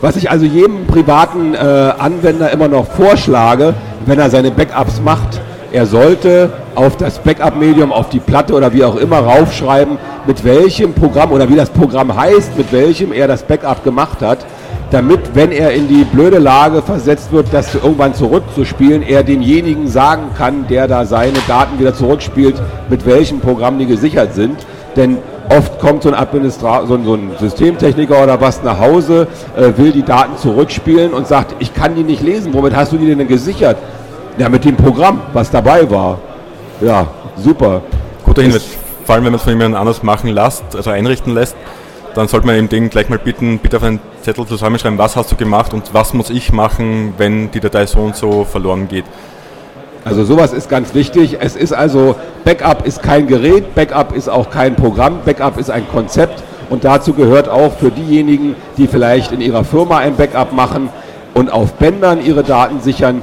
Was 0.00 0.16
ich 0.16 0.30
also 0.30 0.44
jedem 0.44 0.86
privaten 0.86 1.54
äh, 1.54 1.58
Anwender 1.58 2.50
immer 2.50 2.68
noch 2.68 2.86
vorschlage, 2.86 3.74
wenn 4.04 4.18
er 4.18 4.28
seine 4.28 4.50
Backups 4.50 5.00
macht, 5.02 5.40
er 5.72 5.86
sollte 5.86 6.50
auf 6.74 6.96
das 6.96 7.18
Backup-Medium, 7.18 7.92
auf 7.92 8.10
die 8.10 8.20
Platte 8.20 8.54
oder 8.54 8.72
wie 8.72 8.84
auch 8.84 8.96
immer 8.96 9.18
raufschreiben, 9.18 9.98
mit 10.26 10.44
welchem 10.44 10.92
Programm 10.92 11.32
oder 11.32 11.48
wie 11.48 11.56
das 11.56 11.70
Programm 11.70 12.14
heißt, 12.14 12.56
mit 12.58 12.72
welchem 12.72 13.12
er 13.12 13.26
das 13.26 13.42
Backup 13.42 13.84
gemacht 13.84 14.20
hat, 14.20 14.38
damit, 14.90 15.34
wenn 15.34 15.50
er 15.50 15.72
in 15.72 15.88
die 15.88 16.04
blöde 16.04 16.38
Lage 16.38 16.82
versetzt 16.82 17.32
wird, 17.32 17.48
das 17.52 17.74
irgendwann 17.74 18.14
zurückzuspielen, 18.14 19.02
er 19.02 19.22
denjenigen 19.22 19.88
sagen 19.88 20.30
kann, 20.36 20.66
der 20.68 20.88
da 20.88 21.06
seine 21.06 21.38
Daten 21.48 21.78
wieder 21.78 21.94
zurückspielt, 21.94 22.54
mit 22.88 23.06
welchem 23.06 23.40
Programm 23.40 23.78
die 23.78 23.86
gesichert 23.86 24.34
sind. 24.34 24.58
Denn 24.94 25.18
Oft 25.48 25.78
kommt 25.78 26.02
so 26.02 26.08
ein 26.08 26.14
Administrator, 26.14 26.86
so 26.86 26.94
ein, 26.94 27.04
so 27.04 27.14
ein 27.14 27.30
Systemtechniker 27.38 28.22
oder 28.22 28.40
was 28.40 28.62
nach 28.62 28.78
Hause, 28.80 29.28
äh, 29.56 29.72
will 29.76 29.92
die 29.92 30.02
Daten 30.02 30.36
zurückspielen 30.36 31.12
und 31.12 31.28
sagt, 31.28 31.54
ich 31.60 31.72
kann 31.72 31.94
die 31.94 32.02
nicht 32.02 32.22
lesen. 32.22 32.52
Womit 32.52 32.74
hast 32.74 32.92
du 32.92 32.96
die 32.96 33.14
denn 33.14 33.26
gesichert? 33.28 33.76
Ja, 34.38 34.48
mit 34.48 34.64
dem 34.64 34.76
Programm, 34.76 35.20
was 35.32 35.50
dabei 35.50 35.88
war. 35.90 36.18
Ja, 36.80 37.06
super. 37.36 37.82
Guter 38.24 38.42
Hinweis. 38.42 38.64
Vor 39.04 39.14
allem, 39.14 39.24
wenn 39.24 39.32
man 39.32 39.38
es 39.38 39.42
von 39.44 39.52
jemandem 39.52 39.80
anders 39.80 40.02
machen 40.02 40.30
lässt, 40.30 40.64
also 40.74 40.90
einrichten 40.90 41.32
lässt, 41.32 41.56
dann 42.14 42.28
sollte 42.28 42.46
man 42.46 42.56
ihm 42.56 42.68
den 42.68 42.90
gleich 42.90 43.08
mal 43.08 43.18
bitten, 43.18 43.58
bitte 43.58 43.76
auf 43.76 43.82
einen 43.82 44.00
Zettel 44.22 44.46
zusammenschreiben, 44.46 44.98
was 44.98 45.16
hast 45.16 45.30
du 45.30 45.36
gemacht 45.36 45.72
und 45.74 45.94
was 45.94 46.12
muss 46.12 46.30
ich 46.30 46.52
machen, 46.52 47.14
wenn 47.18 47.50
die 47.50 47.60
Datei 47.60 47.86
so 47.86 48.00
und 48.00 48.16
so 48.16 48.44
verloren 48.44 48.88
geht. 48.88 49.04
Also 50.06 50.22
sowas 50.22 50.52
ist 50.52 50.70
ganz 50.70 50.94
wichtig. 50.94 51.38
Es 51.40 51.56
ist 51.56 51.72
also, 51.72 52.14
Backup 52.44 52.86
ist 52.86 53.02
kein 53.02 53.26
Gerät, 53.26 53.74
Backup 53.74 54.14
ist 54.16 54.28
auch 54.28 54.50
kein 54.50 54.76
Programm, 54.76 55.18
Backup 55.24 55.58
ist 55.58 55.68
ein 55.68 55.88
Konzept 55.88 56.44
und 56.70 56.84
dazu 56.84 57.12
gehört 57.12 57.48
auch 57.48 57.72
für 57.72 57.90
diejenigen, 57.90 58.54
die 58.76 58.86
vielleicht 58.86 59.32
in 59.32 59.40
ihrer 59.40 59.64
Firma 59.64 59.98
ein 59.98 60.14
Backup 60.14 60.52
machen 60.52 60.90
und 61.34 61.52
auf 61.52 61.72
Bändern 61.72 62.24
ihre 62.24 62.44
Daten 62.44 62.78
sichern, 62.80 63.22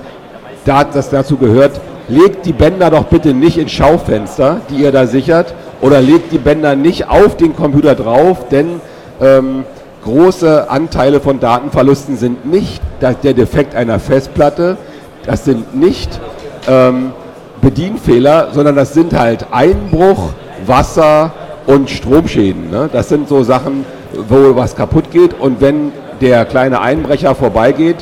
das 0.66 1.10
dazu 1.10 1.38
gehört, 1.38 1.80
legt 2.10 2.46
die 2.46 2.52
Bänder 2.52 2.90
doch 2.90 3.06
bitte 3.06 3.34
nicht 3.34 3.58
ins 3.58 3.72
Schaufenster, 3.72 4.60
die 4.70 4.84
ihr 4.84 4.92
da 4.92 5.08
sichert, 5.08 5.54
oder 5.80 6.02
legt 6.02 6.34
die 6.34 6.38
Bänder 6.38 6.76
nicht 6.76 7.10
auf 7.10 7.38
den 7.38 7.56
Computer 7.56 7.96
drauf, 7.96 8.50
denn 8.50 8.82
ähm, 9.22 9.64
große 10.04 10.70
Anteile 10.70 11.22
von 11.22 11.40
Datenverlusten 11.40 12.18
sind 12.18 12.46
nicht 12.46 12.82
der 13.02 13.34
Defekt 13.34 13.74
einer 13.74 14.00
Festplatte, 14.00 14.76
das 15.26 15.46
sind 15.46 15.76
nicht 15.76 16.20
ähm, 16.68 17.12
Bedienfehler, 17.62 18.50
sondern 18.52 18.76
das 18.76 18.94
sind 18.94 19.14
halt 19.18 19.48
Einbruch, 19.52 20.34
Wasser 20.66 21.32
und 21.66 21.90
Stromschäden. 21.90 22.70
Ne? 22.70 22.90
Das 22.92 23.10
sind 23.10 23.30
so 23.30 23.44
Sachen, 23.44 23.86
wo 24.30 24.56
was 24.56 24.76
kaputt 24.76 25.12
geht 25.12 25.40
und 25.40 25.62
wenn 25.62 25.92
der 26.22 26.46
kleine 26.46 26.82
Einbrecher 26.82 27.36
vorbeigeht 27.36 27.98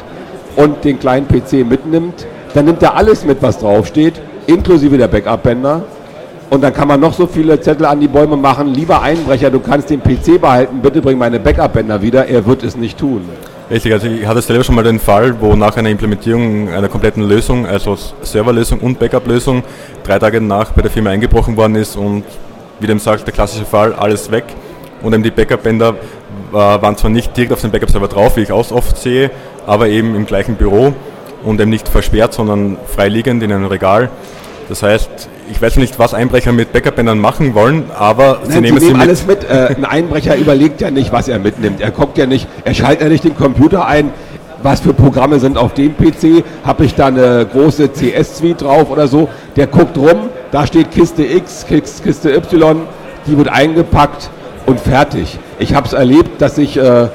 und 0.56 0.84
den 0.84 1.00
kleinen 1.00 1.28
PC 1.28 1.66
mitnimmt, 1.68 2.26
dann 2.54 2.66
nimmt 2.66 2.84
er 2.84 2.96
alles 2.96 3.24
mit, 3.26 3.42
was 3.42 3.60
draufsteht, 3.60 4.22
inklusive 4.48 4.98
der 4.98 5.08
Backup-Bänder. 5.08 5.84
Und 6.50 6.62
dann 6.62 6.74
kann 6.74 6.90
man 6.90 7.00
noch 7.00 7.14
so 7.14 7.28
viele 7.28 7.62
Zettel 7.62 7.86
an 7.86 8.02
die 8.02 8.10
Bäume 8.10 8.36
machen. 8.36 8.68
Lieber 8.74 9.02
Einbrecher, 9.02 9.50
du 9.50 9.62
kannst 9.62 9.90
den 9.90 10.02
PC 10.02 10.42
behalten, 10.42 10.82
bitte 10.82 11.02
bring 11.02 11.18
meine 11.18 11.40
Backup-Bänder 11.40 12.02
wieder. 12.02 12.28
Er 12.28 12.46
wird 12.46 12.64
es 12.64 12.76
nicht 12.76 12.98
tun. 12.98 13.22
Richtig, 13.72 13.94
also 13.94 14.08
ich 14.08 14.28
hatte 14.28 14.42
selber 14.42 14.66
schon 14.66 14.76
mal 14.76 14.84
den 14.84 15.00
Fall, 15.00 15.40
wo 15.40 15.56
nach 15.56 15.78
einer 15.78 15.90
Implementierung 15.90 16.68
einer 16.68 16.90
kompletten 16.90 17.24
Lösung, 17.24 17.66
also 17.66 17.98
Serverlösung 18.22 18.80
und 18.80 19.00
Backup-Lösung, 19.00 19.64
drei 20.04 20.20
Tage 20.20 20.42
nach 20.42 20.74
bei 20.74 20.82
der 20.82 20.92
Firma 20.92 21.12
eingebrochen 21.12 21.56
worden 21.56 21.76
ist 21.76 21.96
und 21.96 22.26
wie 22.82 22.88
dem 22.88 23.00
sagt, 23.00 23.26
der 23.26 23.34
klassische 23.34 23.64
Fall, 23.64 23.94
alles 23.94 24.30
weg. 24.30 24.44
Und 25.02 25.14
eben 25.14 25.24
die 25.24 25.32
Backup-Bänder 25.32 25.96
äh, 26.52 26.54
waren 26.54 26.98
zwar 26.98 27.12
nicht 27.12 27.38
direkt 27.38 27.54
auf 27.54 27.62
dem 27.62 27.72
Backup-Server 27.72 28.10
drauf, 28.10 28.36
wie 28.36 28.42
ich 28.42 28.52
auch 28.52 28.70
oft 28.72 28.98
sehe, 28.98 29.32
aber 29.66 29.88
eben 29.88 30.16
im 30.16 30.26
gleichen 30.26 30.56
Büro 30.56 30.94
und 31.42 31.62
eben 31.62 31.72
nicht 31.72 31.88
versperrt, 31.88 32.34
sondern 32.34 32.76
freiliegend 32.88 33.42
in 33.42 33.54
einem 33.54 33.68
Regal. 33.68 34.10
Das 34.70 34.84
heißt, 34.84 35.10
ich 35.52 35.62
weiß 35.62 35.78
nicht, 35.78 36.00
was 36.00 36.14
Einbrecher 36.14 36.52
mit 36.52 36.72
Backup-Bändern 36.72 37.20
machen 37.20 37.54
wollen, 37.54 37.86
aber 37.98 38.40
Nein, 38.44 38.52
sie 38.52 38.62
nehmen, 38.62 38.80
sie 38.80 38.88
nehmen 38.88 39.02
alles 39.02 39.26
mit. 39.28 39.44
Äh, 39.44 39.76
ein 39.76 39.86
Einbrecher 39.86 40.36
überlegt 40.38 40.82
ja 40.82 40.92
nicht, 40.92 41.12
was 41.12 41.28
er 41.28 41.40
mitnimmt. 41.40 41.82
Er 41.82 41.92
guckt 41.92 42.18
ja 42.18 42.26
nicht, 42.26 42.48
er 42.64 42.74
schaltet 42.74 43.02
ja 43.02 43.10
nicht 43.10 43.24
den 43.24 43.36
Computer 43.36 43.86
ein, 43.86 44.12
was 44.64 44.80
für 44.80 44.94
Programme 44.94 45.40
sind 45.40 45.58
auf 45.58 45.74
dem 45.74 45.96
PC, 45.96 46.44
habe 46.64 46.86
ich 46.86 46.96
da 46.96 47.08
eine 47.08 47.46
große 47.52 47.90
CS-Suite 47.90 48.62
drauf 48.62 48.90
oder 48.90 49.08
so. 49.08 49.28
Der 49.56 49.68
guckt 49.68 49.98
rum, 49.98 50.30
da 50.52 50.68
steht 50.68 50.92
Kiste 50.92 51.24
X, 51.24 51.66
Kiste 51.68 52.34
Y, 52.34 52.82
die 53.28 53.38
wird 53.38 53.50
eingepackt 53.50 54.30
und 54.66 54.80
fertig. 54.80 55.40
Ich 55.60 55.74
habe 55.74 55.88
es 55.88 55.94
erlebt, 55.94 56.42
dass 56.42 56.58
ich 56.58 56.78
äh, 56.78 57.08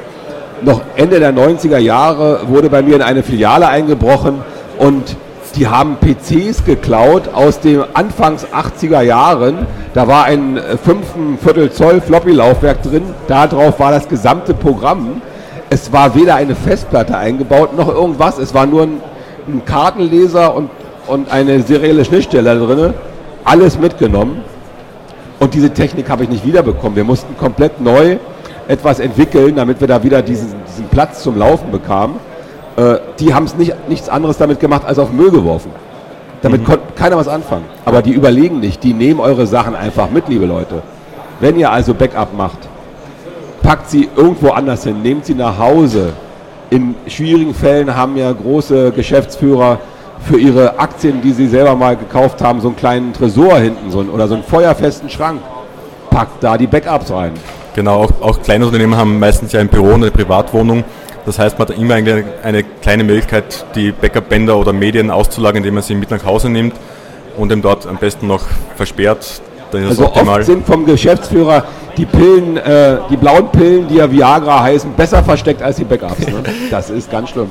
noch 0.62 0.82
Ende 0.96 1.20
der 1.20 1.32
90er 1.32 1.78
Jahre 1.78 2.40
wurde 2.48 2.70
bei 2.70 2.82
mir 2.82 2.96
in 2.96 3.02
eine 3.02 3.22
Filiale 3.22 3.68
eingebrochen 3.68 4.42
und 4.78 5.16
die 5.56 5.66
haben 5.66 5.96
PCs 5.96 6.64
geklaut 6.64 7.30
aus 7.32 7.60
den 7.60 7.82
Anfangs 7.94 8.46
80er 8.46 9.00
Jahren. 9.00 9.66
Da 9.94 10.06
war 10.06 10.24
ein 10.24 10.60
5 10.84 11.40
Viertel 11.42 11.72
Zoll 11.72 12.02
Floppy-Laufwerk 12.02 12.82
drin. 12.82 13.02
Darauf 13.26 13.80
war 13.80 13.90
das 13.90 14.06
gesamte 14.08 14.52
Programm. 14.52 15.22
Es 15.70 15.92
war 15.92 16.14
weder 16.14 16.34
eine 16.34 16.54
Festplatte 16.54 17.16
eingebaut 17.16 17.74
noch 17.74 17.88
irgendwas. 17.88 18.38
Es 18.38 18.52
war 18.52 18.66
nur 18.66 18.82
ein, 18.82 19.00
ein 19.48 19.64
Kartenleser 19.64 20.54
und, 20.54 20.68
und 21.06 21.32
eine 21.32 21.62
serielle 21.62 22.04
Schnittstelle 22.04 22.58
drin. 22.58 22.94
Alles 23.44 23.78
mitgenommen. 23.78 24.42
Und 25.40 25.54
diese 25.54 25.70
Technik 25.70 26.10
habe 26.10 26.24
ich 26.24 26.28
nicht 26.28 26.44
wiederbekommen. 26.44 26.96
Wir 26.96 27.04
mussten 27.04 27.36
komplett 27.38 27.80
neu 27.80 28.18
etwas 28.68 29.00
entwickeln, 29.00 29.56
damit 29.56 29.80
wir 29.80 29.88
da 29.88 30.02
wieder 30.02 30.20
diesen, 30.20 30.54
diesen 30.68 30.88
Platz 30.88 31.22
zum 31.22 31.38
Laufen 31.38 31.70
bekamen. 31.70 32.16
Äh, 32.76 32.96
die 33.18 33.34
haben 33.34 33.44
es 33.44 33.56
nicht, 33.56 33.74
nichts 33.88 34.08
anderes 34.08 34.36
damit 34.38 34.60
gemacht, 34.60 34.84
als 34.84 34.98
auf 34.98 35.10
Müll 35.12 35.30
geworfen. 35.30 35.70
Damit 36.42 36.62
mhm. 36.62 36.66
konnte 36.66 36.84
keiner 36.94 37.16
was 37.16 37.28
anfangen. 37.28 37.64
Aber 37.84 38.02
die 38.02 38.12
überlegen 38.12 38.60
nicht, 38.60 38.82
die 38.82 38.92
nehmen 38.92 39.20
eure 39.20 39.46
Sachen 39.46 39.74
einfach 39.74 40.10
mit, 40.10 40.28
liebe 40.28 40.46
Leute. 40.46 40.82
Wenn 41.40 41.58
ihr 41.58 41.70
also 41.70 41.94
Backup 41.94 42.36
macht, 42.36 42.58
packt 43.62 43.90
sie 43.90 44.08
irgendwo 44.14 44.50
anders 44.50 44.84
hin, 44.84 45.02
nehmt 45.02 45.24
sie 45.26 45.34
nach 45.34 45.58
Hause. 45.58 46.12
In 46.70 46.94
schwierigen 47.06 47.54
Fällen 47.54 47.94
haben 47.94 48.16
ja 48.16 48.32
große 48.32 48.92
Geschäftsführer 48.92 49.78
für 50.20 50.38
ihre 50.38 50.78
Aktien, 50.78 51.20
die 51.22 51.32
sie 51.32 51.46
selber 51.46 51.74
mal 51.76 51.96
gekauft 51.96 52.42
haben, 52.42 52.60
so 52.60 52.68
einen 52.68 52.76
kleinen 52.76 53.12
Tresor 53.12 53.58
hinten 53.58 53.90
so 53.90 54.00
ein, 54.00 54.10
oder 54.10 54.28
so 54.28 54.34
einen 54.34 54.42
feuerfesten 54.42 55.08
Schrank. 55.08 55.40
Packt 56.10 56.42
da 56.42 56.56
die 56.56 56.66
Backups 56.66 57.10
rein. 57.10 57.32
Genau, 57.74 58.04
auch, 58.04 58.10
auch 58.22 58.40
kleine 58.40 58.66
Unternehmen 58.66 58.96
haben 58.96 59.18
meistens 59.18 59.52
ja 59.52 59.60
ein 59.60 59.68
Büro 59.68 59.88
und 59.88 60.02
eine 60.02 60.10
Privatwohnung 60.10 60.84
das 61.26 61.40
heißt, 61.40 61.58
man 61.58 61.68
hat 61.68 61.76
immer 61.76 61.94
eine, 61.94 62.24
eine 62.44 62.62
kleine 62.62 63.02
Möglichkeit, 63.02 63.66
die 63.74 63.90
Backup-Bänder 63.90 64.56
oder 64.56 64.72
Medien 64.72 65.10
auszulagern, 65.10 65.58
indem 65.58 65.74
man 65.74 65.82
sie 65.82 65.96
mit 65.96 66.10
nach 66.10 66.24
Hause 66.24 66.48
nimmt 66.48 66.74
und 67.36 67.50
eben 67.50 67.62
dort 67.62 67.86
am 67.86 67.96
besten 67.96 68.28
noch 68.28 68.44
versperrt. 68.76 69.42
Also 69.72 70.06
optimal. 70.06 70.38
oft 70.40 70.46
sind 70.46 70.64
vom 70.64 70.86
Geschäftsführer 70.86 71.64
die 71.96 72.06
Pillen, 72.06 72.56
äh, 72.56 72.98
die 73.10 73.16
blauen 73.16 73.48
Pillen, 73.50 73.88
die 73.88 73.96
ja 73.96 74.10
Viagra 74.10 74.62
heißen, 74.62 74.92
besser 74.92 75.22
versteckt 75.22 75.60
als 75.60 75.76
die 75.76 75.84
Backups. 75.84 76.20
Ne? 76.20 76.42
Das 76.70 76.90
ist 76.90 77.10
ganz 77.10 77.30
schlimm. 77.30 77.50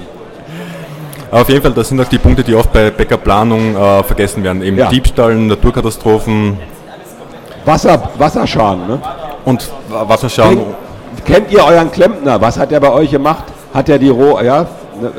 Aber 1.29 1.41
auf 1.41 1.49
jeden 1.49 1.61
Fall, 1.61 1.73
das 1.73 1.89
sind 1.89 1.99
auch 1.99 2.07
die 2.07 2.17
Punkte, 2.17 2.43
die 2.43 2.55
oft 2.55 2.71
bei 2.71 2.89
Backup-Planung 2.91 3.75
äh, 3.75 4.03
vergessen 4.03 4.43
werden. 4.43 4.61
Eben 4.61 4.77
ja. 4.77 4.89
Diebstahl, 4.89 5.35
Naturkatastrophen. 5.35 6.57
Wasser, 7.65 8.01
Wasserschaden, 8.17 8.88
ne? 8.88 8.99
Und 9.43 9.69
Wasserschaden. 9.89 10.61
Kennt 11.25 11.51
ihr 11.51 11.63
euren 11.65 11.91
Klempner? 11.91 12.39
Was 12.39 12.57
hat 12.57 12.71
er 12.71 12.79
bei 12.79 12.91
euch 12.91 13.11
gemacht? 13.11 13.43
Hat 13.75 13.89
er 13.89 13.99
die 13.99 14.09
Roh, 14.09 14.39
ja, 14.39 14.65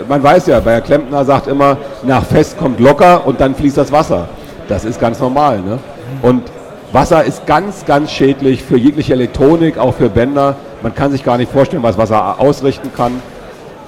man 0.08 0.22
weiß 0.22 0.46
ja, 0.46 0.60
der 0.60 0.80
Klempner 0.80 1.26
sagt 1.26 1.46
immer, 1.46 1.76
nach 2.02 2.24
Fest 2.24 2.56
kommt 2.56 2.80
locker 2.80 3.26
und 3.26 3.38
dann 3.38 3.54
fließt 3.54 3.76
das 3.76 3.92
Wasser. 3.92 4.28
Das 4.66 4.86
ist 4.86 4.98
ganz 4.98 5.20
normal. 5.20 5.60
Ne? 5.60 5.78
Und 6.22 6.42
Wasser 6.90 7.22
ist 7.22 7.46
ganz, 7.46 7.84
ganz 7.84 8.10
schädlich 8.10 8.62
für 8.62 8.78
jegliche 8.78 9.12
Elektronik, 9.12 9.76
auch 9.76 9.94
für 9.94 10.08
Bänder. 10.08 10.56
Man 10.82 10.94
kann 10.94 11.12
sich 11.12 11.22
gar 11.22 11.36
nicht 11.36 11.52
vorstellen, 11.52 11.82
was 11.82 11.98
Wasser 11.98 12.40
ausrichten 12.40 12.90
kann. 12.96 13.20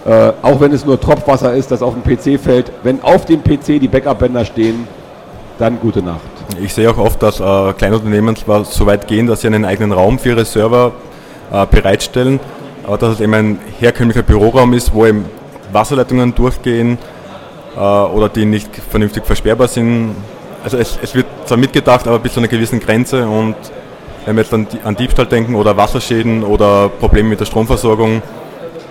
Äh, 0.04 0.32
auch 0.42 0.60
wenn 0.60 0.72
es 0.72 0.84
nur 0.84 1.00
Tropfwasser 1.00 1.54
ist, 1.54 1.70
das 1.70 1.80
auf 1.80 1.94
dem 1.94 2.02
PC 2.02 2.38
fällt. 2.38 2.70
Wenn 2.82 3.02
auf 3.02 3.24
dem 3.24 3.42
PC 3.42 3.80
die 3.80 3.88
Backup-Bänder 3.88 4.44
stehen, 4.44 4.86
dann 5.58 5.80
gute 5.80 6.02
Nacht. 6.02 6.20
Ich 6.62 6.74
sehe 6.74 6.90
auch 6.90 6.98
oft, 6.98 7.22
dass 7.22 7.40
äh, 7.40 7.72
kleine 7.72 7.96
Unternehmen 7.96 8.36
zwar 8.36 8.66
so 8.66 8.84
weit 8.84 9.06
gehen, 9.06 9.26
dass 9.26 9.40
sie 9.40 9.46
einen 9.46 9.64
eigenen 9.64 9.92
Raum 9.92 10.18
für 10.18 10.30
ihre 10.30 10.44
Server 10.44 10.92
äh, 11.50 11.64
bereitstellen, 11.66 12.40
aber 12.88 12.96
dass 12.96 13.16
es 13.16 13.20
eben 13.20 13.34
ein 13.34 13.58
herkömmlicher 13.78 14.22
Büroraum 14.22 14.72
ist, 14.72 14.94
wo 14.94 15.04
eben 15.04 15.26
Wasserleitungen 15.72 16.34
durchgehen 16.34 16.96
äh, 17.76 17.80
oder 17.80 18.30
die 18.30 18.46
nicht 18.46 18.74
vernünftig 18.76 19.26
versperrbar 19.26 19.68
sind. 19.68 20.16
Also 20.64 20.78
es, 20.78 20.98
es, 21.02 21.14
wird 21.14 21.26
zwar 21.44 21.58
mitgedacht, 21.58 22.08
aber 22.08 22.18
bis 22.18 22.32
zu 22.32 22.40
einer 22.40 22.48
gewissen 22.48 22.80
Grenze 22.80 23.28
und 23.28 23.56
wenn 24.24 24.36
wir 24.36 24.42
jetzt 24.42 24.54
an, 24.54 24.66
an 24.84 24.96
Diebstahl 24.96 25.26
denken 25.26 25.54
oder 25.54 25.76
Wasserschäden 25.76 26.42
oder 26.42 26.88
Probleme 26.88 27.28
mit 27.28 27.40
der 27.40 27.44
Stromversorgung, 27.44 28.22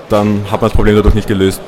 dann 0.10 0.43
hat 0.43 0.62
man 0.62 0.69
das 0.69 0.73
Problem 0.73 0.95
dadurch 0.95 1.15
nicht 1.15 1.27
gelöst. 1.27 1.62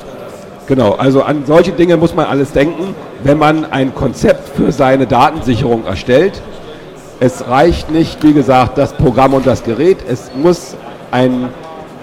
Genau, 0.68 0.92
also 0.92 1.24
an 1.24 1.42
solche 1.46 1.72
Dinge 1.72 1.96
muss 1.96 2.14
man 2.14 2.26
alles 2.26 2.52
denken, 2.52 2.94
wenn 3.24 3.38
man 3.38 3.64
ein 3.72 3.92
Konzept 3.92 4.56
für 4.56 4.70
seine 4.70 5.08
Datensicherung 5.08 5.84
erstellt. 5.84 6.40
Es 7.18 7.48
reicht 7.48 7.90
nicht, 7.90 8.22
wie 8.22 8.34
gesagt, 8.34 8.78
das 8.78 8.92
Programm 8.92 9.34
und 9.34 9.48
das 9.48 9.64
Gerät. 9.64 9.98
Es 10.08 10.30
muss 10.40 10.76
ein 11.10 11.48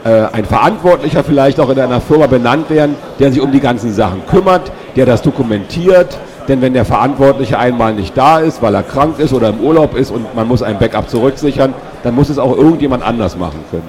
ein 0.07 0.45
Verantwortlicher 0.45 1.23
vielleicht 1.23 1.59
auch 1.59 1.69
in 1.69 1.79
einer 1.79 2.01
Firma 2.01 2.27
benannt 2.27 2.69
werden, 2.69 2.95
der 3.19 3.31
sich 3.31 3.41
um 3.41 3.51
die 3.51 3.59
ganzen 3.59 3.93
Sachen 3.93 4.25
kümmert, 4.25 4.71
der 4.95 5.05
das 5.05 5.21
dokumentiert. 5.21 6.17
Denn 6.47 6.61
wenn 6.61 6.73
der 6.73 6.85
Verantwortliche 6.85 7.59
einmal 7.59 7.93
nicht 7.93 8.15
da 8.15 8.39
ist, 8.39 8.61
weil 8.61 8.73
er 8.73 8.83
krank 8.83 9.19
ist 9.19 9.33
oder 9.33 9.49
im 9.49 9.59
Urlaub 9.59 9.97
ist 9.97 10.11
und 10.11 10.33
man 10.33 10.47
muss 10.47 10.63
ein 10.63 10.79
Backup 10.79 11.09
zurücksichern, 11.09 11.73
dann 12.03 12.15
muss 12.15 12.29
es 12.29 12.39
auch 12.39 12.55
irgendjemand 12.55 13.03
anders 13.03 13.37
machen 13.37 13.59
können. 13.69 13.87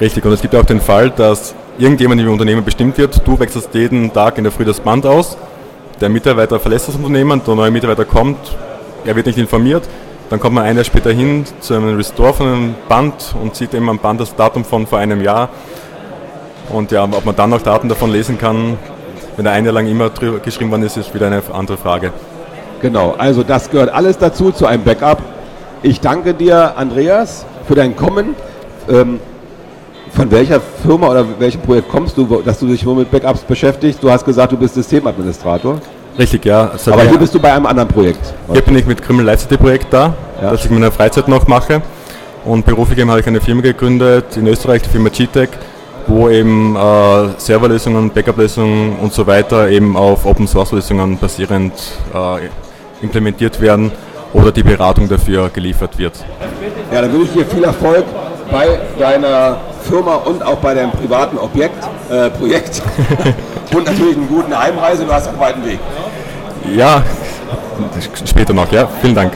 Richtig, 0.00 0.24
und 0.24 0.32
es 0.32 0.40
gibt 0.40 0.54
auch 0.54 0.64
den 0.64 0.80
Fall, 0.80 1.10
dass 1.10 1.54
irgendjemand 1.78 2.22
im 2.22 2.30
Unternehmen 2.30 2.64
bestimmt 2.64 2.96
wird, 2.96 3.20
du 3.26 3.38
wechselst 3.38 3.74
jeden 3.74 4.10
Tag 4.14 4.38
in 4.38 4.44
der 4.44 4.52
Früh 4.52 4.64
das 4.64 4.80
Band 4.80 5.04
aus, 5.04 5.36
der 6.00 6.08
Mitarbeiter 6.08 6.58
verlässt 6.58 6.88
das 6.88 6.94
Unternehmen, 6.94 7.42
der 7.46 7.54
neue 7.54 7.70
Mitarbeiter 7.70 8.06
kommt, 8.06 8.38
er 9.04 9.14
wird 9.14 9.26
nicht 9.26 9.38
informiert, 9.38 9.82
dann 10.30 10.38
kommt 10.38 10.54
man 10.54 10.64
ein 10.64 10.76
Jahr 10.76 10.84
später 10.84 11.10
hin 11.10 11.44
zu 11.58 11.74
einem 11.74 11.96
Restore 11.96 12.32
von 12.32 12.46
einem 12.46 12.74
Band 12.88 13.34
und 13.42 13.56
sieht 13.56 13.74
eben 13.74 13.88
am 13.88 13.98
Band 13.98 14.20
das 14.20 14.34
Datum 14.34 14.64
von 14.64 14.86
vor 14.86 15.00
einem 15.00 15.20
Jahr. 15.20 15.48
Und 16.72 16.92
ja, 16.92 17.02
ob 17.02 17.24
man 17.26 17.34
dann 17.34 17.50
noch 17.50 17.60
Daten 17.60 17.88
davon 17.88 18.12
lesen 18.12 18.38
kann, 18.38 18.78
wenn 19.36 19.44
er 19.44 19.52
ein 19.52 19.64
Jahr 19.64 19.74
lang 19.74 19.88
immer 19.88 20.08
drüber 20.10 20.38
geschrieben 20.38 20.70
worden 20.70 20.84
ist, 20.84 20.96
ist 20.96 21.12
wieder 21.12 21.26
eine 21.26 21.42
andere 21.52 21.76
Frage. 21.76 22.12
Genau, 22.80 23.16
also 23.18 23.42
das 23.42 23.70
gehört 23.70 23.92
alles 23.92 24.18
dazu, 24.18 24.52
zu 24.52 24.66
einem 24.66 24.84
Backup. 24.84 25.20
Ich 25.82 26.00
danke 26.00 26.32
dir, 26.32 26.76
Andreas, 26.76 27.44
für 27.66 27.74
dein 27.74 27.96
Kommen. 27.96 28.36
Ähm, 28.88 29.18
von 30.12 30.30
welcher 30.30 30.60
Firma 30.60 31.08
oder 31.08 31.24
welchem 31.40 31.60
Projekt 31.60 31.88
kommst 31.88 32.16
du, 32.16 32.40
dass 32.44 32.60
du 32.60 32.66
dich 32.66 32.84
nur 32.84 32.94
mit 32.94 33.10
Backups 33.10 33.40
beschäftigst? 33.40 34.00
Du 34.02 34.10
hast 34.10 34.24
gesagt, 34.24 34.52
du 34.52 34.56
bist 34.56 34.74
Systemadministrator. 34.74 35.80
Richtig, 36.20 36.44
ja. 36.44 36.68
Also 36.72 36.92
Aber 36.92 37.02
hier 37.04 37.18
bist 37.18 37.34
du 37.34 37.40
bei 37.40 37.50
einem 37.50 37.64
anderen 37.64 37.88
Projekt. 37.88 38.34
Hier 38.52 38.60
bin 38.60 38.76
ich 38.76 38.84
mit 38.84 39.00
Criminal 39.00 39.24
Life 39.24 39.44
City 39.44 39.56
Projekt 39.56 39.86
da, 39.90 40.12
ja. 40.42 40.50
das 40.50 40.60
ich 40.60 40.70
in 40.70 40.74
meiner 40.74 40.92
Freizeit 40.92 41.26
noch 41.28 41.46
mache. 41.46 41.80
Und 42.44 42.66
beruflich 42.66 43.00
habe 43.06 43.20
ich 43.20 43.26
eine 43.26 43.40
Firma 43.40 43.62
gegründet 43.62 44.36
in 44.36 44.46
Österreich, 44.46 44.82
die 44.82 44.90
Firma 44.90 45.08
GTEC, 45.08 45.48
wo 46.06 46.28
eben 46.28 46.76
äh, 46.76 47.28
Serverlösungen, 47.38 48.10
Backup-Lösungen 48.10 48.98
und 49.00 49.14
so 49.14 49.26
weiter 49.26 49.70
eben 49.70 49.96
auf 49.96 50.26
Open 50.26 50.46
Source 50.46 50.72
Lösungen 50.72 51.16
basierend 51.16 51.72
äh, 52.14 52.48
implementiert 53.02 53.58
werden 53.58 53.90
oder 54.34 54.52
die 54.52 54.62
Beratung 54.62 55.08
dafür 55.08 55.48
geliefert 55.48 55.96
wird. 55.96 56.12
Ja, 56.92 57.00
dann 57.00 57.12
wünsche 57.14 57.28
ich 57.28 57.32
dir 57.32 57.46
viel 57.46 57.64
Erfolg 57.64 58.04
bei 58.50 58.78
deiner 58.98 59.56
Firma 59.80 60.16
und 60.16 60.42
auch 60.42 60.58
bei 60.58 60.74
deinem 60.74 60.92
privaten 60.92 61.38
Objekt, 61.38 61.82
äh, 62.10 62.30
Projekt. 62.30 62.82
und 63.74 63.86
natürlich 63.86 64.16
einen 64.16 64.28
guten 64.28 64.56
Heimreise, 64.56 65.04
du 65.04 65.12
hast 65.12 65.28
einen 65.28 65.40
weiten 65.40 65.64
Weg. 65.64 65.78
Ja, 66.74 67.02
später 68.24 68.52
noch, 68.52 68.70
ja. 68.70 68.88
Vielen 69.00 69.14
Dank. 69.14 69.32